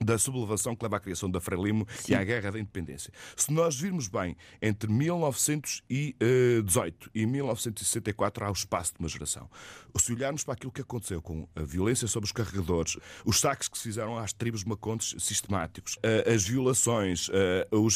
[0.00, 2.12] da sublevação que leva à criação da Frelimo Sim.
[2.12, 3.12] e à Guerra da Independência.
[3.36, 9.48] Se nós virmos bem, entre 1918 e 1964 há o espaço de uma geração.
[9.96, 13.78] Se olharmos para aquilo que aconteceu com a violência sobre os carregadores, os saques que
[13.78, 17.30] se fizeram às tribos macontes sistemáticos, as violações,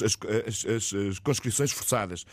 [0.05, 0.17] as,
[0.65, 2.25] as, as conscrições forçadas,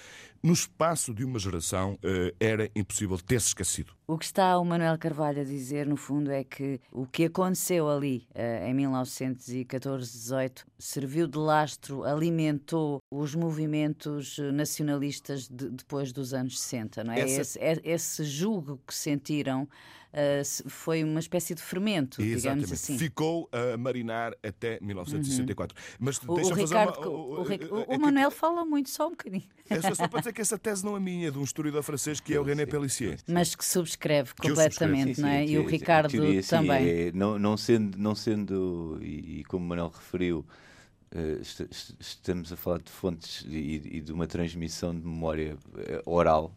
[0.46, 1.98] no espaço de uma geração
[2.40, 3.94] era impossível ter-se esquecido.
[4.08, 7.90] O que está o Manuel Carvalho a dizer, no fundo, é que o que aconteceu
[7.90, 8.28] ali
[8.68, 17.04] em 1900 2014-18 serviu de lastro, alimentou os movimentos nacionalistas de, depois dos anos 60,
[17.04, 17.22] não é?
[17.22, 17.42] Essa...
[17.42, 19.68] Esse, é, esse julgo que sentiram
[20.16, 22.42] Uh, foi uma espécie de fermento, Exatamente.
[22.42, 22.98] digamos assim.
[22.98, 25.78] Ficou a marinar até 1964.
[25.78, 25.96] Uhum.
[26.00, 27.10] Mas o, o Ricardo, uma...
[27.10, 28.38] o, o, o, é Manuel que...
[28.38, 29.44] fala muito, só um bocadinho.
[29.70, 32.22] É só, só para dizer que essa tese não é minha, de um historiador francês
[32.22, 33.20] que é o René Pellissier.
[33.28, 35.46] Mas que subscreve completamente, não é?
[35.46, 36.88] Sim, e o Ricardo teoria, também.
[36.88, 40.46] É, não, não sendo, não sendo e, e como o Manuel referiu,
[41.16, 41.40] Uh,
[41.98, 46.54] estamos a falar de fontes e, e, de uma transmissão de memória eh, oral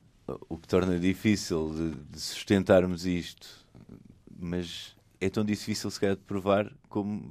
[0.49, 3.49] o que torna difícil de, de, sustentarmos isto,
[4.39, 7.29] mas é tão difícil se calhar de provar como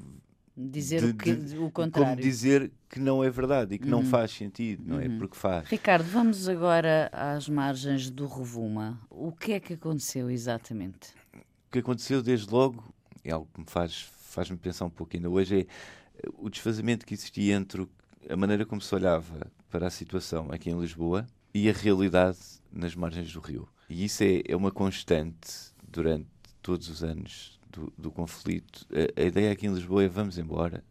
[0.56, 2.12] dizer de, o, que, de, o contrário.
[2.12, 3.92] Como dizer que não é verdade e que uhum.
[3.92, 5.08] não faz sentido, não é?
[5.08, 5.16] uhum.
[5.16, 5.18] é?
[5.18, 5.68] Porque faz.
[5.68, 9.00] Ricardo, vamos agora às margens do Rovuma.
[9.10, 11.10] O que é que aconteceu exatamente?
[11.34, 12.84] O que aconteceu desde logo
[13.24, 17.14] é algo que me faz faz-me pensar um pouco ainda hoje é o desfazamento que
[17.14, 17.88] existia entre
[18.30, 22.38] a maneira como se olhava para a situação aqui em Lisboa e a realidade
[22.72, 23.68] nas margens do rio.
[23.90, 26.28] E isso é, é uma constante durante
[26.62, 28.86] todos os anos do, do conflito.
[28.92, 30.84] A, a, ideia aqui em Lisboa é vamos embora,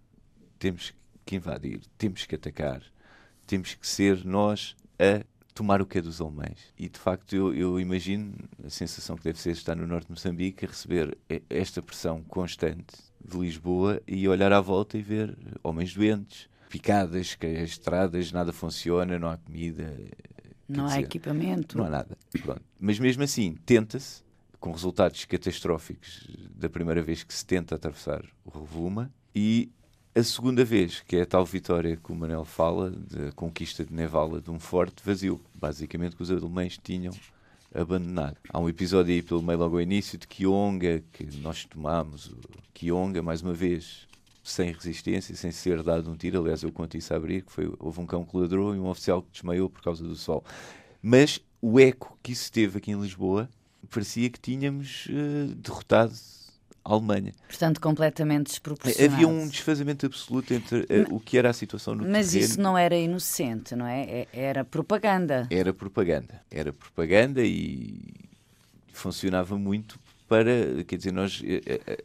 [0.59, 2.83] temos que invadir, temos que atacar,
[3.47, 6.73] temos que ser nós a tomar o que é dos alemães.
[6.79, 10.13] E de facto eu, eu imagino a sensação que deve ser estar no norte de
[10.13, 11.17] Moçambique a receber
[11.49, 17.47] esta pressão constante de Lisboa e olhar à volta e ver homens doentes, picadas, que
[17.47, 19.97] as estradas nada funciona, não há comida,
[20.69, 21.79] não há equipamento.
[21.79, 22.17] Não há nada.
[22.43, 22.63] Pronto.
[22.79, 24.23] Mas mesmo assim, tenta-se
[24.59, 29.71] com resultados catastróficos da primeira vez que se tenta atravessar o Rovuma, e
[30.15, 33.93] a segunda vez, que é a tal vitória que o Manel fala, da conquista de
[33.93, 37.13] Nevala de um forte vazio, basicamente que os alemães tinham
[37.75, 38.39] abandonado.
[38.49, 42.35] Há um episódio aí pelo meio logo ao início de Kionga, que nós tomámos
[42.73, 44.06] Kionga, mais uma vez,
[44.47, 46.41] sem resistência, sem ser dado um tiro.
[46.41, 48.87] Aliás, eu conto isso a abrir, que foi, houve um cão que ladrou e um
[48.87, 50.45] oficial que desmaiou por causa do sol.
[51.03, 53.49] Mas o eco que isso teve aqui em Lisboa
[53.91, 56.13] parecia que tínhamos uh, derrotado
[56.85, 57.35] a Alemanha.
[57.49, 59.15] Portanto, completamente desproporcionado.
[59.15, 62.51] Havia um desfazamento absoluto entre uh, o que era a situação no Mas terreno.
[62.51, 64.03] isso não era inocente, não é?
[64.03, 64.29] é?
[64.33, 65.49] Era propaganda.
[65.51, 66.41] Era propaganda.
[66.51, 67.99] Era propaganda e
[68.93, 71.43] funcionava muito para, quer dizer, nós,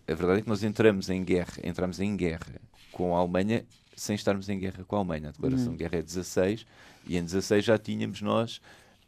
[0.07, 3.65] a, a verdade é que nós entramos em guerra, entramos em guerra com a Alemanha
[3.95, 5.29] sem estarmos em guerra com a Alemanha.
[5.29, 5.71] A declaração uhum.
[5.73, 6.65] de guerra é 16
[7.07, 8.61] e em 16 já tínhamos nós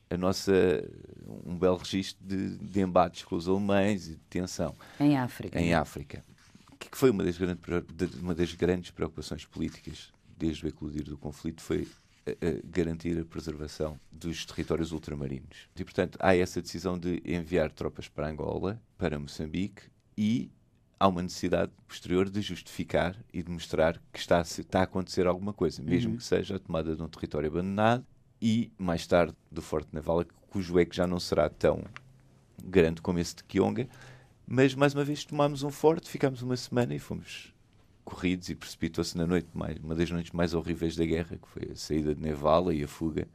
[0.10, 0.54] a nossa
[1.46, 5.60] um belo registro de, de embates com os alemães e de tensão em África.
[5.60, 6.24] Em África,
[6.80, 7.64] que foi uma das grandes
[8.22, 11.88] uma das grandes preocupações políticas desde o eclodir do conflito foi
[12.66, 15.70] garantir a preservação dos territórios ultramarinos.
[15.76, 19.84] E portanto há essa decisão de enviar tropas para Angola, para Moçambique
[20.18, 20.50] e
[21.00, 25.52] há uma necessidade posterior de justificar e de mostrar que está, está a acontecer alguma
[25.52, 26.18] coisa, mesmo uhum.
[26.18, 28.06] que seja a tomada de um território abandonado
[28.42, 31.84] e mais tarde do Forte Naval, cujo eco já não será tão
[32.64, 33.90] grande como esse de Kionga,
[34.48, 37.53] mas mais uma vez tomámos um forte, ficámos uma semana e fomos
[38.04, 41.72] corridos e precipitou-se na noite mais, uma das noites mais horríveis da guerra, que foi
[41.72, 43.28] a saída de Nevala e a fuga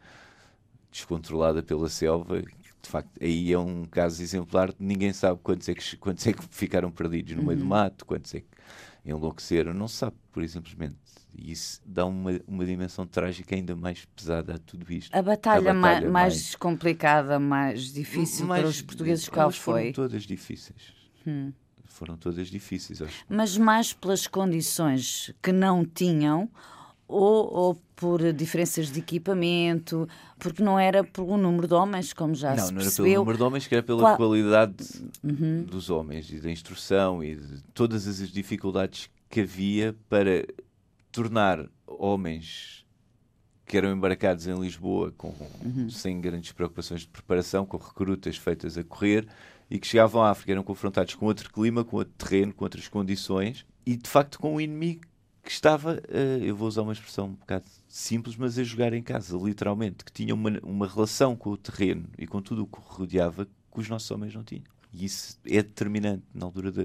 [0.91, 2.41] descontrolada pela selva.
[2.41, 6.33] De facto, aí é um caso exemplar de ninguém sabe quantos é que, quantos é
[6.33, 7.69] que ficaram perdidos no meio do uhum.
[7.69, 8.47] mato, quantos é que
[9.05, 10.97] enlouqueceram, não se sabe, por simplesmente.
[11.35, 15.15] E isso dá uma, uma dimensão trágica ainda mais pesada a tudo isto.
[15.15, 19.93] A batalha, a batalha mais, mais, complicada, mais difícil mais, para os portugueses, qual foi?
[19.93, 20.93] Foram todas difíceis.
[21.27, 21.53] Hum.
[21.89, 23.25] Foram todas difíceis, acho.
[23.29, 26.49] Mas mais pelas condições que não tinham
[27.09, 30.07] ou, ou, por diferenças de equipamento,
[30.39, 33.05] porque não era pelo número de homens, como já não, se não percebeu.
[33.05, 34.17] Não, era pelo número de homens, que era pela Qual...
[34.17, 34.85] qualidade
[35.25, 35.65] uhum.
[35.65, 40.47] dos homens e da instrução e de todas as dificuldades que havia para
[41.11, 42.87] tornar homens
[43.67, 45.91] que eram embarcados em Lisboa com, uhum.
[45.91, 49.27] sem grandes preocupações de preparação, com recrutas feitas a correr
[49.71, 52.89] e que chegavam à África, eram confrontados com outro clima, com outro terreno, com outras
[52.89, 55.03] condições e de facto com um inimigo
[55.43, 59.03] que estava, uh, eu vou usar uma expressão um bocado simples, mas a jogar em
[59.03, 62.79] casa, literalmente, que tinha uma, uma relação com o terreno e com tudo o que
[62.83, 64.65] rodeava que os nossos homens não tinham.
[64.93, 66.83] E isso é determinante na altura da,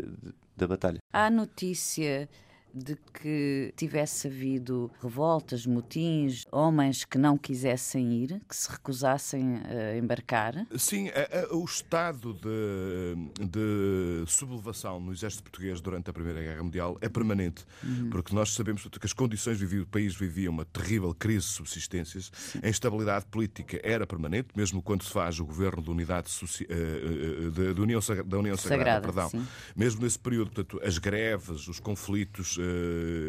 [0.56, 1.00] da batalha.
[1.12, 2.30] Há notícia
[2.74, 9.98] de que tivesse havido revoltas, motins, homens que não quisessem ir, que se recusassem a
[9.98, 10.66] embarcar?
[10.78, 16.64] Sim, a, a, o estado de, de, sublevação no exército português durante a Primeira Guerra
[16.64, 18.10] Mundial é permanente, uhum.
[18.10, 22.32] porque nós sabemos que as condições vividas, o país vivia uma terrível crise de subsistências,
[22.34, 22.60] Sim.
[22.64, 26.66] a instabilidade política era permanente, mesmo quando se faz o governo de unidade Soci...
[26.70, 29.48] Eh, eh, de União, da União Sagrada, Sagrada perdão.
[29.76, 32.58] mesmo nesse período, portanto, as greves, os conflitos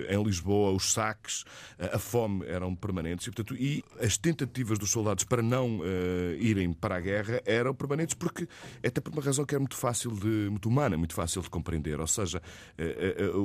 [0.08, 1.44] em Lisboa, os saques,
[1.78, 5.84] eh, a fome eram permanentes e, portanto, e as tentativas dos soldados para não uh,
[6.38, 8.48] irem para a guerra eram permanentes porque
[8.84, 12.00] até por uma razão que era muito fácil de muito humana, muito fácil de compreender,
[12.00, 12.42] ou seja,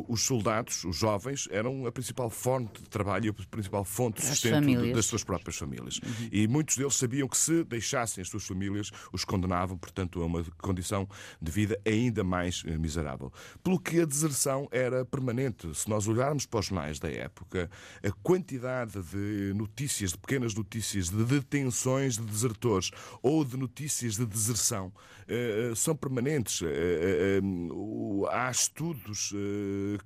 [0.08, 4.28] os soldados, os jovens, eram a principal fonte de trabalho e a principal fonte de
[4.28, 6.00] sustento das suas próprias famílias.
[6.04, 6.30] Uhum.
[6.32, 10.44] E muitos deles sabiam que se deixassem as suas famílias, os condenavam, portanto, a uma
[10.58, 11.08] condição
[11.42, 13.32] de vida ainda mais miserável.
[13.64, 15.74] Pelo que a deserção era permanente.
[15.80, 17.70] Se nós olharmos para os jornais da época,
[18.04, 24.26] a quantidade de notícias, de pequenas notícias de detenções de desertores ou de notícias de
[24.26, 26.62] deserção uh, são permanentes.
[26.62, 29.34] Uh, há estudos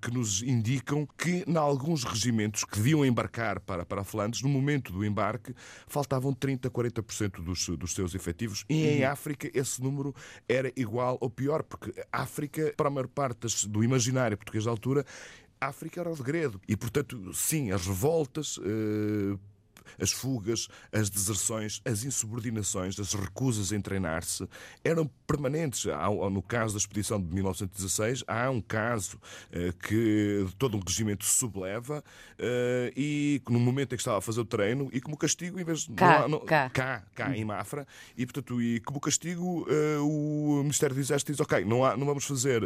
[0.02, 4.92] que nos indicam que, em alguns regimentos que deviam embarcar para, para Flandres, no momento
[4.92, 5.54] do embarque,
[5.88, 9.12] faltavam 30%, 40% dos, dos seus efetivos e em uhum.
[9.12, 10.14] África esse número
[10.48, 15.06] era igual ou pior, porque África, para a maior parte do imaginário português da altura,
[15.68, 16.62] África era o segredo.
[16.68, 19.40] E, portanto, sim, as revoltas uh,
[20.00, 24.48] as fugas, as deserções, as insubordinações, as recusas em treinar-se
[24.84, 25.86] eram permanentes.
[26.32, 31.38] no caso da expedição de 1916, há um caso uh, que todo um regimento se
[31.38, 32.04] subleva
[32.40, 35.64] uh, e no momento em que estava a fazer o treino e como castigo, em
[35.64, 35.94] vez de.
[35.94, 36.70] Cá, não, cá.
[36.70, 41.42] cá, cá em Mafra, e portanto, e como castigo, uh, o Ministério do Exército diz:
[41.42, 42.64] Ok, não, há, não vamos fazer,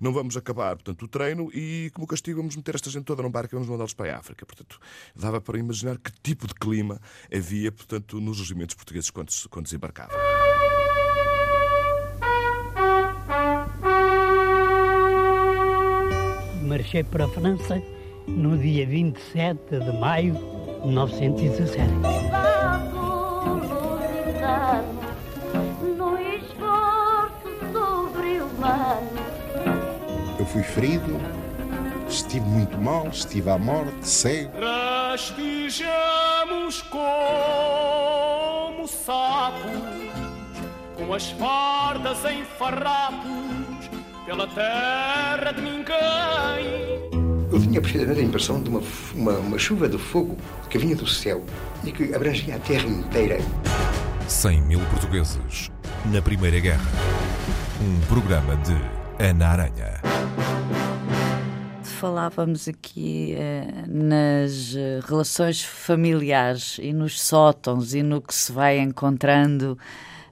[0.00, 3.30] não vamos acabar portanto, o treino e como castigo vamos meter esta gente toda num
[3.30, 4.44] barco e vamos mandá-los para a África.
[4.46, 4.78] Portanto,
[5.14, 7.00] dava para imaginar que tipo de clima
[7.32, 10.16] havia, portanto, nos regimentos portugueses quando, quando desembarcavam.
[16.62, 17.82] Marchei para a França
[18.26, 22.38] no dia 27 de maio de 1917.
[30.48, 31.20] fui ferido,
[32.08, 34.50] estive muito mal, estive à morte, cego.
[35.18, 37.02] Rastejamos como
[38.86, 39.72] sapos,
[40.94, 43.90] com as fardas em farrapos,
[44.24, 47.10] pela terra de ninguém.
[47.50, 48.80] Eu tinha precisamente a impressão de uma,
[49.12, 50.38] uma, uma chuva de fogo
[50.70, 51.42] que vinha do céu
[51.82, 53.38] e que abrangia a terra inteira.
[54.28, 55.68] 100 mil portugueses
[56.12, 56.86] na Primeira Guerra.
[57.82, 58.76] Um programa de
[59.18, 60.17] Ana Aranha.
[61.98, 68.78] Falávamos aqui eh, nas eh, relações familiares e nos sótãos e no que se vai
[68.78, 69.76] encontrando,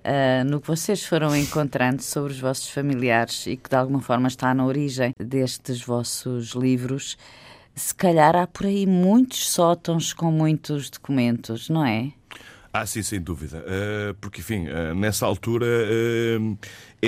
[0.05, 4.29] eh, no que vocês foram encontrando sobre os vossos familiares e que de alguma forma
[4.29, 7.19] está na origem destes vossos livros.
[7.75, 12.13] Se calhar há por aí muitos sótãos com muitos documentos, não é?
[12.73, 13.65] Ah, sim, sem dúvida.
[14.21, 15.67] Porque, enfim, nessa altura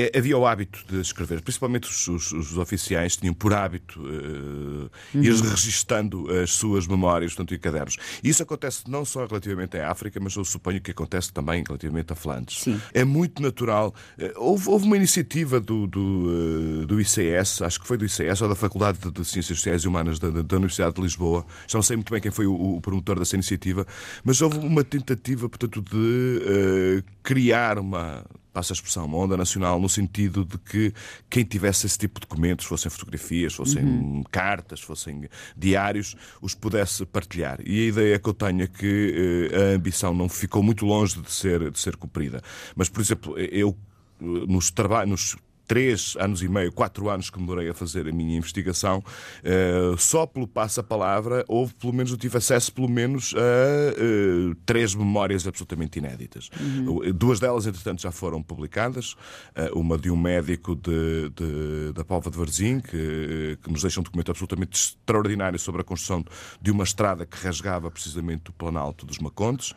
[0.02, 4.90] é, havia o hábito de escrever, principalmente os, os, os oficiais tinham por hábito uh,
[5.14, 5.22] uhum.
[5.22, 7.96] ir registando as suas memórias, portanto, em cadernos.
[8.22, 12.12] E isso acontece não só relativamente à África, mas eu suponho que acontece também relativamente
[12.12, 12.60] a Flandres.
[12.60, 12.80] Sim.
[12.92, 13.94] É muito natural.
[14.18, 18.40] Uh, houve, houve, uma iniciativa do, do, uh, do, ICS, acho que foi do ICS,
[18.42, 21.82] ou da Faculdade de, Ciências Sociais e Humanas da, da, Universidade de Lisboa, já não
[21.82, 23.86] sei muito bem quem foi o, o promotor dessa iniciativa,
[24.24, 28.24] mas houve uma tentativa, portanto, de criar uma
[28.58, 30.92] passa a expressão, uma onda nacional, no sentido de que
[31.30, 34.24] quem tivesse esse tipo de documentos, fossem fotografias, fossem uhum.
[34.32, 37.60] cartas, fossem diários, os pudesse partilhar.
[37.64, 41.20] E a ideia que eu tenho é que eh, a ambição não ficou muito longe
[41.22, 42.42] de ser, de ser cumprida.
[42.74, 43.76] Mas, por exemplo, eu
[44.20, 45.36] nos, trabalhos, nos
[45.68, 49.04] três anos e meio, quatro anos que demorei a fazer a minha investigação,
[49.44, 54.94] uh, só pelo passa-palavra houve, pelo menos, eu tive acesso, pelo menos, a uh, três
[54.94, 56.48] memórias absolutamente inéditas.
[56.58, 57.12] Uhum.
[57.12, 59.12] Duas delas, entretanto, já foram publicadas.
[59.12, 64.00] Uh, uma de um médico de, de, da Póvoa de Varzim, que, que nos deixa
[64.00, 66.24] um documento absolutamente extraordinário sobre a construção
[66.62, 69.74] de uma estrada que rasgava precisamente o Planalto dos Macontes.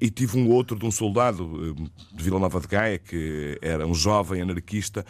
[0.00, 1.74] e tive um outro de um soldado
[2.12, 5.04] de Vila Nova de Gaia, que era um jovem anarquista,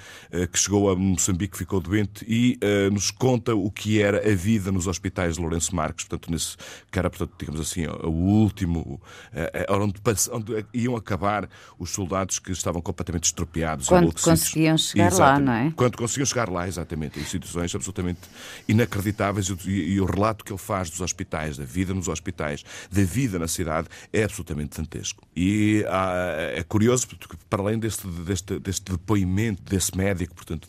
[0.50, 4.72] que chegou a Moçambique, ficou doente e uh, nos conta o que era a vida
[4.72, 6.56] nos hospitais de Lourenço Marques, portanto, nesse,
[6.90, 9.00] que era, portanto, digamos assim, o último,
[9.32, 10.00] uh, onde,
[10.32, 11.48] onde, iam acabar
[11.78, 13.88] os soldados que estavam completamente estropiados.
[13.88, 15.46] Quando conseguiam chegar exatamente.
[15.46, 15.72] lá, não é?
[15.74, 18.20] Quando conseguiam chegar lá, exatamente, em situações absolutamente
[18.68, 22.64] inacreditáveis e, e, e o relato que ele faz dos hospitais, da vida nos hospitais,
[22.90, 25.22] da vida na cidade, é absolutamente dantesco.
[25.36, 30.68] E ah, é curioso, porque para além deste, deste, deste depoimento, desse médico, portanto,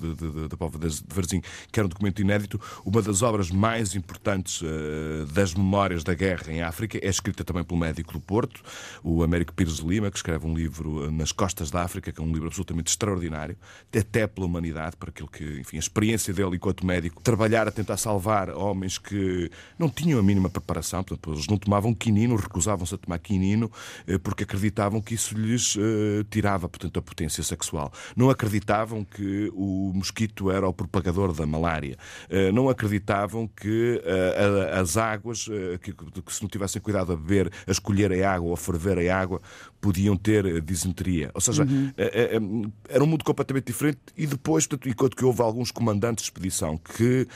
[0.49, 2.59] da Póvoa de Varzim, que era um documento inédito.
[2.85, 7.63] Uma das obras mais importantes uh, das memórias da guerra em África é escrita também
[7.63, 8.61] pelo médico do Porto,
[9.03, 12.19] o Américo Pires de Lima, que escreve um livro eh, Nas Costas da África, que
[12.19, 13.57] é um livro absolutamente extraordinário,
[13.95, 17.97] até pela humanidade, para aquilo que, enfim, a experiência dele enquanto médico, trabalhar a tentar
[17.97, 22.97] salvar homens que não tinham a mínima preparação, portanto, eles não tomavam quinino, recusavam-se a
[22.97, 23.71] tomar quinino,
[24.07, 27.91] uh, porque acreditavam que isso lhes uh, tirava, portanto, a potência sexual.
[28.15, 31.95] Não acreditavam que o mosquito era o propagador da malária.
[32.29, 35.93] Eh, não acreditavam que eh, as águas, eh, que
[36.33, 39.41] se não tivessem cuidado a beber, a escolher a água ou a ferver a água,
[39.85, 41.29] podiam ter disenteria.
[41.35, 42.71] Ou seja, uhum.
[42.89, 47.27] era um mundo completamente diferente e depois, enquanto que houve alguns comandantes de expedição que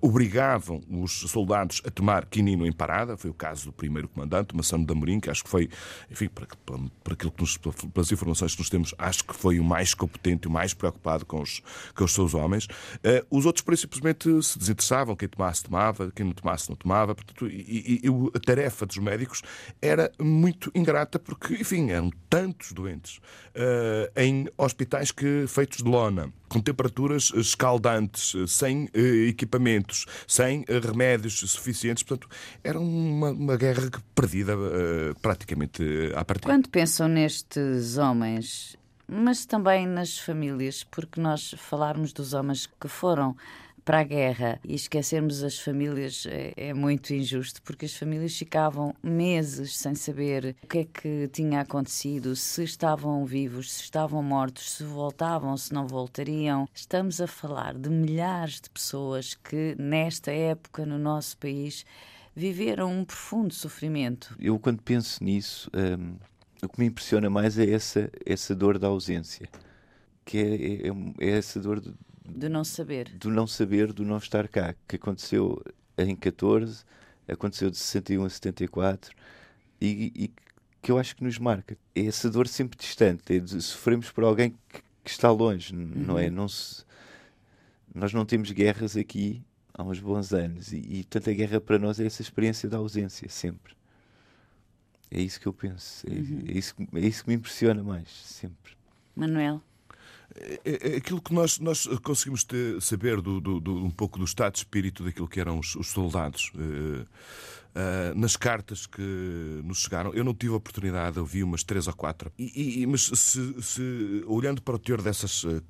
[0.00, 4.86] obrigavam os soldados a tomar quinino em parada, foi o caso do primeiro comandante, Massano
[4.86, 5.68] da Amorim, que acho que foi,
[6.08, 9.58] enfim, para, para, para aquilo que nos, pelas informações que nós temos, acho que foi
[9.58, 11.60] o mais competente, o mais preocupado com os,
[11.94, 12.66] com os seus homens.
[12.66, 15.16] Uh, os outros, simplesmente, se desinteressavam.
[15.16, 16.12] Quem tomasse, tomava.
[16.14, 17.14] Quem não tomasse, não tomava.
[17.14, 19.42] Portanto, e, e a tarefa dos médicos
[19.80, 23.18] era muito ingrata porque, enfim, eram tantos doentes
[23.54, 30.86] uh, em hospitais que feitos de lona com temperaturas escaldantes, sem uh, equipamentos, sem uh,
[30.86, 32.02] remédios suficientes.
[32.02, 32.28] Portanto,
[32.62, 34.54] era uma, uma guerra perdida
[35.20, 35.82] praticamente
[36.14, 36.52] à partida.
[36.52, 38.76] Quando pensam nestes homens,
[39.06, 43.36] mas também nas famílias, porque nós falarmos dos homens que foram
[43.88, 48.94] para a guerra e esquecermos as famílias é, é, muito injusto, porque as famílias ficavam
[49.02, 54.72] meses sem saber o que é que tinha acontecido, se estavam vivos, se estavam mortos,
[54.72, 56.68] se voltavam, se não voltariam.
[56.74, 61.86] Estamos a falar de milhares de pessoas que, nesta época, no nosso país,
[62.36, 64.36] viveram um profundo sofrimento.
[64.38, 65.70] Eu, quando penso nisso.
[65.74, 66.18] Hum
[66.60, 69.48] o que me impressiona mais é essa, essa dor da ausência,
[70.24, 71.80] que é, é, é essa dor
[72.28, 73.10] Do não saber.
[73.10, 75.62] Do não saber, do não estar cá, que aconteceu
[75.96, 76.84] em 14,
[77.26, 79.14] aconteceu de 61 a 74
[79.80, 80.30] e, e
[80.80, 81.76] que eu acho que nos marca.
[81.94, 85.92] É essa dor sempre distante, é de sofremos por alguém que, que está longe, uhum.
[85.94, 86.30] não é?
[86.30, 86.84] Não se,
[87.94, 89.42] nós não temos guerras aqui
[89.74, 92.78] há uns bons anos e, e portanto a guerra para nós é essa experiência da
[92.78, 93.76] ausência, sempre.
[95.10, 96.44] É isso que eu penso, é, uhum.
[96.46, 98.72] é, isso, é isso que me impressiona mais, sempre.
[99.16, 99.62] Manuel?
[100.34, 104.18] É, é, é aquilo que nós, nós conseguimos ter, saber do, do, do, um pouco
[104.18, 106.52] do estado de espírito daquilo que eram os, os soldados.
[106.54, 107.06] Uh,
[107.74, 109.02] uh, nas cartas que
[109.64, 112.30] nos chegaram, eu não tive a oportunidade, eu vi umas três ou quatro.
[112.38, 115.62] E, e mas se, se, olhando para o teor dessas uh,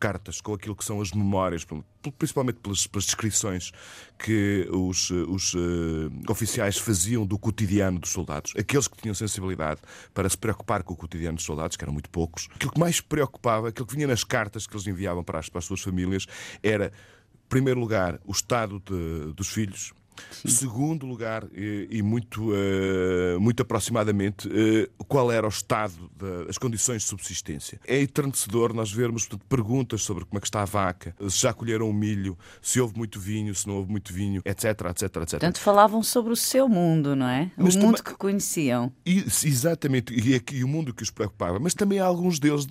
[0.00, 1.66] cartas com aquilo que são as memórias,
[2.18, 3.70] principalmente pelas, pelas descrições
[4.18, 9.80] que os, os uh, oficiais faziam do cotidiano dos soldados, aqueles que tinham sensibilidade
[10.14, 13.00] para se preocupar com o cotidiano dos soldados, que eram muito poucos, aquilo que mais
[13.00, 16.26] preocupava, aquilo que vinha nas cartas que eles enviavam para as, para as suas famílias,
[16.62, 19.92] era, em primeiro lugar, o estado de, dos filhos,
[20.32, 20.48] Sim.
[20.48, 26.10] Segundo lugar, e, e muito, uh, muito aproximadamente, uh, qual era o estado,
[26.46, 27.80] das condições de subsistência.
[27.86, 31.52] É enternecedor nós vermos portanto, perguntas sobre como é que está a vaca, se já
[31.52, 35.30] colheram o milho, se houve muito vinho, se não houve muito vinho, etc, etc, etc.
[35.30, 37.50] Portanto, falavam sobre o seu mundo, não é?
[37.56, 38.02] O Mas mundo também...
[38.02, 38.92] que conheciam.
[39.04, 41.58] E, exatamente, e, aqui, e o mundo que os preocupava.
[41.58, 42.66] Mas também alguns deles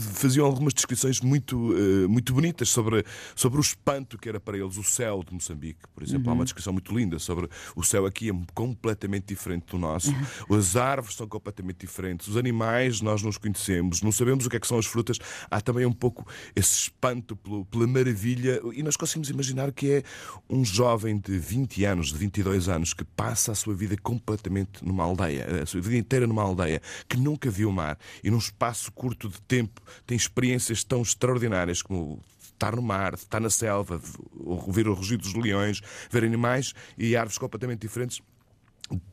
[0.00, 4.76] faziam algumas descrições muito, uh, muito bonitas sobre, sobre o espanto que era para eles
[4.76, 6.26] o céu de Moçambique, por exemplo.
[6.26, 6.32] Uhum.
[6.32, 10.10] Há uma descrição muito linda sobre o céu aqui é completamente diferente do nosso.
[10.48, 10.56] Uhum.
[10.56, 12.28] As árvores são completamente diferentes.
[12.28, 15.18] Os animais nós não os conhecemos, não sabemos o que é que são as frutas.
[15.50, 20.02] Há também um pouco esse espanto pela maravilha e nós conseguimos imaginar que é
[20.48, 25.04] um jovem de 20 anos, de 22 anos, que passa a sua vida completamente numa
[25.04, 28.90] aldeia, a sua vida inteira numa aldeia, que nunca viu o mar e num espaço
[28.92, 32.20] curto de tempo tem experiências tão extraordinárias como
[32.60, 34.00] estar no mar, estar na selva,
[34.38, 35.80] ouvir o rugido dos leões,
[36.10, 38.20] ver animais e árvores completamente diferentes.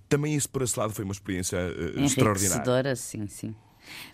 [0.10, 2.96] Também isso, por esse lado, foi uma experiência uh, extraordinária.
[2.96, 3.56] sim, sim.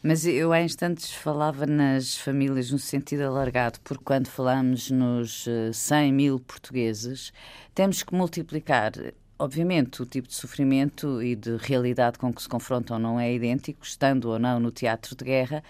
[0.03, 5.97] Mas eu há instantes falava nas famílias no sentido alargado, porque quando falamos nos 100
[5.97, 7.33] eh, mil portugueses,
[7.73, 8.91] temos que multiplicar.
[9.39, 13.83] Obviamente, o tipo de sofrimento e de realidade com que se confrontam não é idêntico,
[13.83, 15.63] estando ou não no teatro de guerra,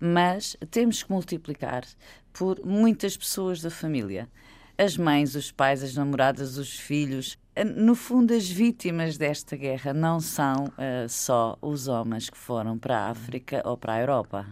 [0.00, 1.84] mas temos que multiplicar
[2.32, 4.28] por muitas pessoas da família.
[4.78, 7.38] As mães, os pais, as namoradas, os filhos.
[7.76, 12.98] No fundo, as vítimas desta guerra não são uh, só os homens que foram para
[12.98, 14.46] a África ou para a Europa.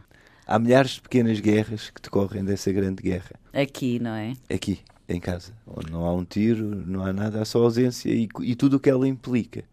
[0.47, 3.33] Há milhares de pequenas guerras que decorrem dessa grande guerra.
[3.53, 4.35] Aqui, não é?
[4.53, 5.53] Aqui, em casa.
[5.67, 8.81] Onde não há um tiro, não há nada, há só ausência e, e tudo o
[8.81, 9.65] que ela implica.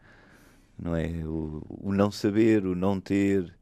[0.78, 1.08] Não é?
[1.26, 3.54] O, o não saber, o não ter,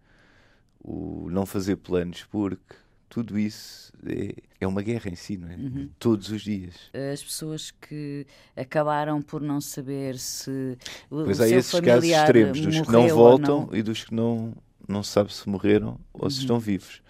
[0.83, 2.75] o não fazer planos, porque
[3.07, 5.55] tudo isso é, é uma guerra em si, não é?
[5.55, 5.89] Uhum.
[5.99, 6.75] Todos os dias.
[7.13, 8.25] As pessoas que
[8.55, 10.77] acabaram por não saber se
[11.09, 13.75] pois o há seu esses casos extremos, dos que não voltam não.
[13.75, 14.53] e dos que não,
[14.87, 16.41] não sabe se morreram ou se uhum.
[16.41, 17.01] estão vivos.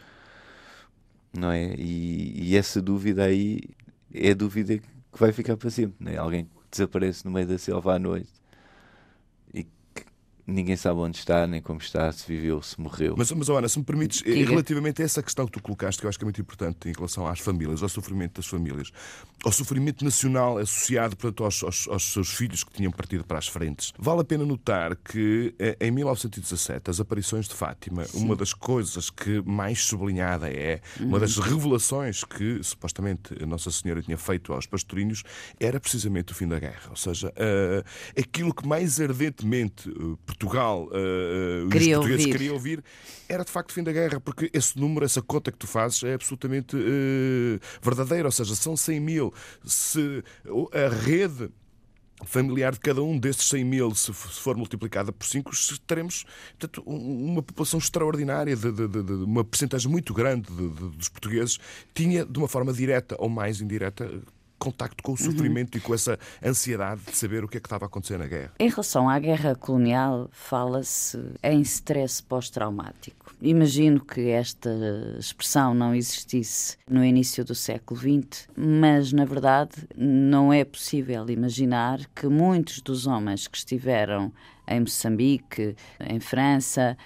[1.34, 1.74] Não é?
[1.76, 3.62] E, e, essa dúvida aí
[4.14, 6.18] é a dúvida que vai ficar para sempre, não é?
[6.18, 8.43] Alguém que desaparece no meio da selva à noite
[10.46, 13.16] ninguém sabe onde está, nem como está, se viveu, se morreu.
[13.18, 14.50] Mas, mas Ana, se me permites, Diga.
[14.50, 16.94] relativamente a essa questão que tu colocaste, que eu acho que é muito importante em
[16.94, 18.92] relação às famílias, ao sofrimento das famílias,
[19.44, 23.48] ao sofrimento nacional associado portanto, aos, aos, aos seus filhos que tinham partido para as
[23.48, 28.26] frentes, vale a pena notar que eh, em 1917, as aparições de Fátima, Sim.
[28.26, 31.08] uma das coisas que mais sublinhada é, uhum.
[31.08, 35.24] uma das revelações que supostamente a Nossa Senhora tinha feito aos pastorinhos,
[35.60, 36.90] era precisamente o fim da guerra.
[36.90, 42.32] Ou seja, uh, aquilo que mais ardentemente uh, Portugal uh, os portugueses ouvir.
[42.32, 42.84] queriam ouvir
[43.30, 46.04] era de facto o fim da guerra, porque esse número, essa conta que tu fazes
[46.04, 49.34] é absolutamente uh, verdadeira, ou seja, são 100 mil.
[49.66, 50.24] Se
[50.74, 51.50] a rede
[52.26, 55.52] familiar de cada um desses 100 mil, se for multiplicada por 5,
[55.86, 56.26] teremos
[56.58, 61.60] portanto, uma população extraordinária, de, de, de, de uma percentagem muito grande dos portugueses,
[61.94, 64.10] tinha, de uma forma direta ou mais indireta,
[64.64, 65.82] contacto com o sofrimento uhum.
[65.82, 68.54] e com essa ansiedade de saber o que é que estava a acontecer na guerra.
[68.58, 73.36] Em relação à guerra colonial, fala-se em stress pós-traumático.
[73.42, 74.70] Imagino que esta
[75.20, 82.00] expressão não existisse no início do século XX, mas na verdade não é possível imaginar
[82.16, 84.32] que muitos dos homens que estiveram
[84.66, 86.98] em Moçambique, em França,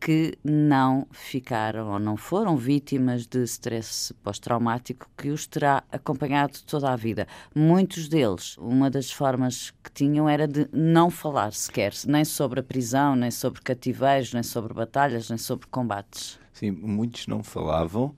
[0.00, 6.90] que não ficaram ou não foram vítimas de stress pós-traumático que os terá acompanhado toda
[6.90, 7.26] a vida.
[7.54, 12.62] Muitos deles, uma das formas que tinham era de não falar sequer, nem sobre a
[12.62, 16.38] prisão, nem sobre cativeiros, nem sobre batalhas, nem sobre combates.
[16.52, 18.14] Sim, muitos não falavam,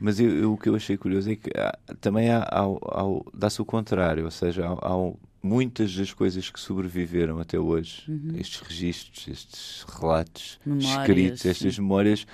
[0.00, 3.04] Mas eu, eu, o que eu achei curioso é que há, também há, há, há
[3.32, 5.12] dá-se o contrário, ou seja, há, há,
[5.42, 8.36] muitas das coisas que sobreviveram até hoje, uhum.
[8.38, 11.82] estes registros, estes relatos memórias, escritos, estas sim.
[11.82, 12.26] memórias,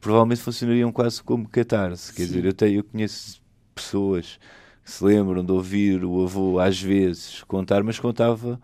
[0.00, 2.12] provavelmente funcionariam quase como catarse.
[2.12, 2.28] Quer sim.
[2.28, 3.40] dizer, eu, tenho, eu conheço
[3.74, 4.38] pessoas
[4.84, 8.60] que se lembram de ouvir o avô às vezes contar, mas contava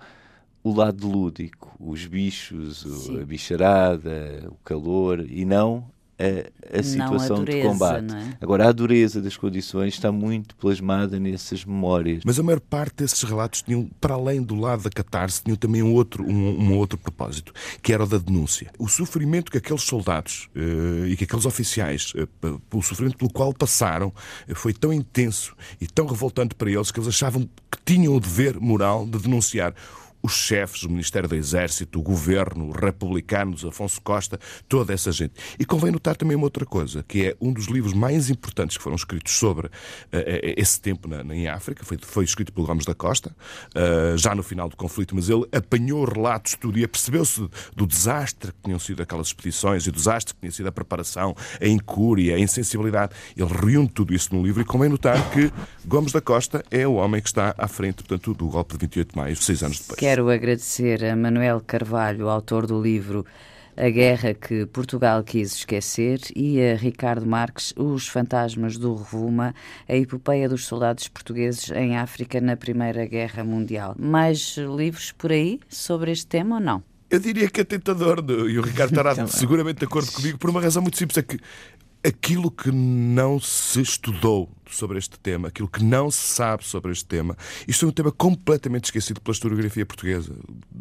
[0.63, 5.91] o lado lúdico, os bichos, a bicharada, o calor, e não
[6.21, 8.15] a, a situação a dureza, de combate.
[8.15, 8.37] É?
[8.41, 12.23] Agora, a dureza das condições está muito plasmada nessas memórias.
[12.25, 15.83] Mas a maior parte desses relatos tinham, para além do lado da catarse, tinham também
[15.83, 17.53] um outro, um, um outro propósito,
[17.83, 18.71] que era o da denúncia.
[18.79, 23.53] O sofrimento que aqueles soldados uh, e que aqueles oficiais, uh, o sofrimento pelo qual
[23.55, 24.09] passaram,
[24.49, 28.21] uh, foi tão intenso e tão revoltante para eles que eles achavam que tinham o
[28.21, 29.75] dever moral de denunciar
[30.23, 35.35] os chefes do Ministério do Exército, o governo, os republicanos, Afonso Costa, toda essa gente.
[35.59, 38.83] E convém notar também uma outra coisa, que é um dos livros mais importantes que
[38.83, 39.71] foram escritos sobre uh,
[40.57, 43.35] esse tempo na, na, em África, foi, foi escrito pelo Gomes da Costa,
[43.75, 48.53] uh, já no final do conflito, mas ele apanhou relatos, tudo, e apercebeu-se do desastre
[48.53, 52.37] que tinham sido aquelas expedições e do desastre que tinha sido a preparação, a incúria,
[52.37, 53.13] a insensibilidade.
[53.37, 55.51] Ele reúne tudo isso no livro e convém notar que
[55.87, 59.13] Gomes da Costa é o homem que está à frente, portanto, do golpe de 28
[59.13, 59.99] de maio, seis anos depois.
[60.11, 63.25] Quero agradecer a Manuel Carvalho, autor do livro
[63.77, 69.55] A Guerra que Portugal quis esquecer, e a Ricardo Marques, Os Fantasmas do Revuma,
[69.89, 73.95] a epopeia dos soldados portugueses em África na Primeira Guerra Mundial.
[73.97, 76.83] Mais livros por aí sobre este tema ou não?
[77.09, 80.61] Eu diria que é tentador, e o Ricardo estará seguramente de acordo comigo, por uma
[80.61, 81.39] razão muito simples: é que
[82.05, 87.05] aquilo que não se estudou sobre este tema, aquilo que não se sabe sobre este
[87.05, 87.37] tema.
[87.67, 90.35] Isto é um tema completamente esquecido pela historiografia portuguesa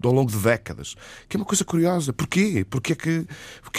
[0.04, 0.96] ao longo de décadas.
[1.28, 2.14] Que é uma coisa curiosa.
[2.14, 2.66] Porquê?
[2.70, 3.28] Porquê é que,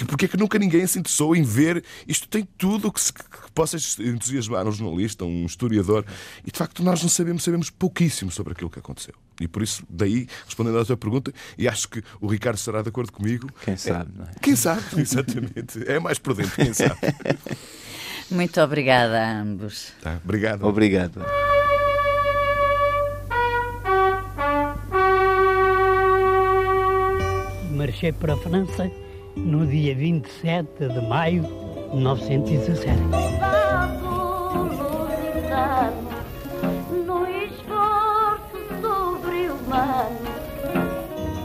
[0.07, 1.85] porquê, é que nunca ninguém se interessou em ver?
[2.07, 3.23] Isto tem tudo o que, se, que
[3.55, 6.05] possa entusiasmar um jornalista, um historiador.
[6.45, 9.15] E de facto nós não sabemos, sabemos pouquíssimo sobre aquilo que aconteceu.
[9.41, 12.91] E por isso, daí, respondendo à tua pergunta, e acho que o Ricardo estará de
[12.91, 13.51] acordo comigo.
[13.65, 14.31] Quem sabe, é, não é?
[14.41, 15.83] Quem sabe, exatamente.
[15.91, 16.99] É mais prudente, quem sabe.
[18.31, 19.93] Muito obrigada a ambos.
[20.01, 20.67] Tá, obrigado.
[20.67, 21.25] Obrigado.
[27.73, 28.91] Marchei para a França
[29.37, 32.99] no dia 27 de maio de 1917.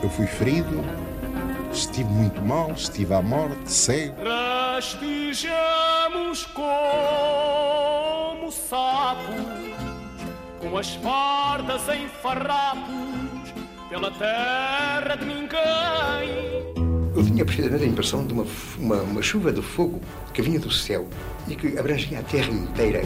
[0.03, 0.83] Eu fui ferido,
[1.75, 4.15] estive muito mal, estive à morte, cego.
[4.23, 9.35] Rastejamos como sapos,
[10.59, 13.53] com as fardas em farrapos,
[13.89, 16.65] pela terra de ninguém.
[17.15, 18.45] Eu tinha precisamente a impressão de uma,
[18.77, 20.01] uma, uma chuva de fogo
[20.33, 21.07] que vinha do céu
[21.47, 23.03] e que abrangia a terra inteira.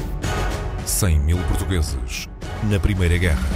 [0.86, 2.28] 100 mil portugueses
[2.64, 3.48] na Primeira Guerra.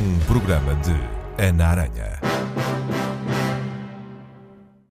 [0.00, 0.94] Um programa de
[1.40, 2.18] Ana Aranha.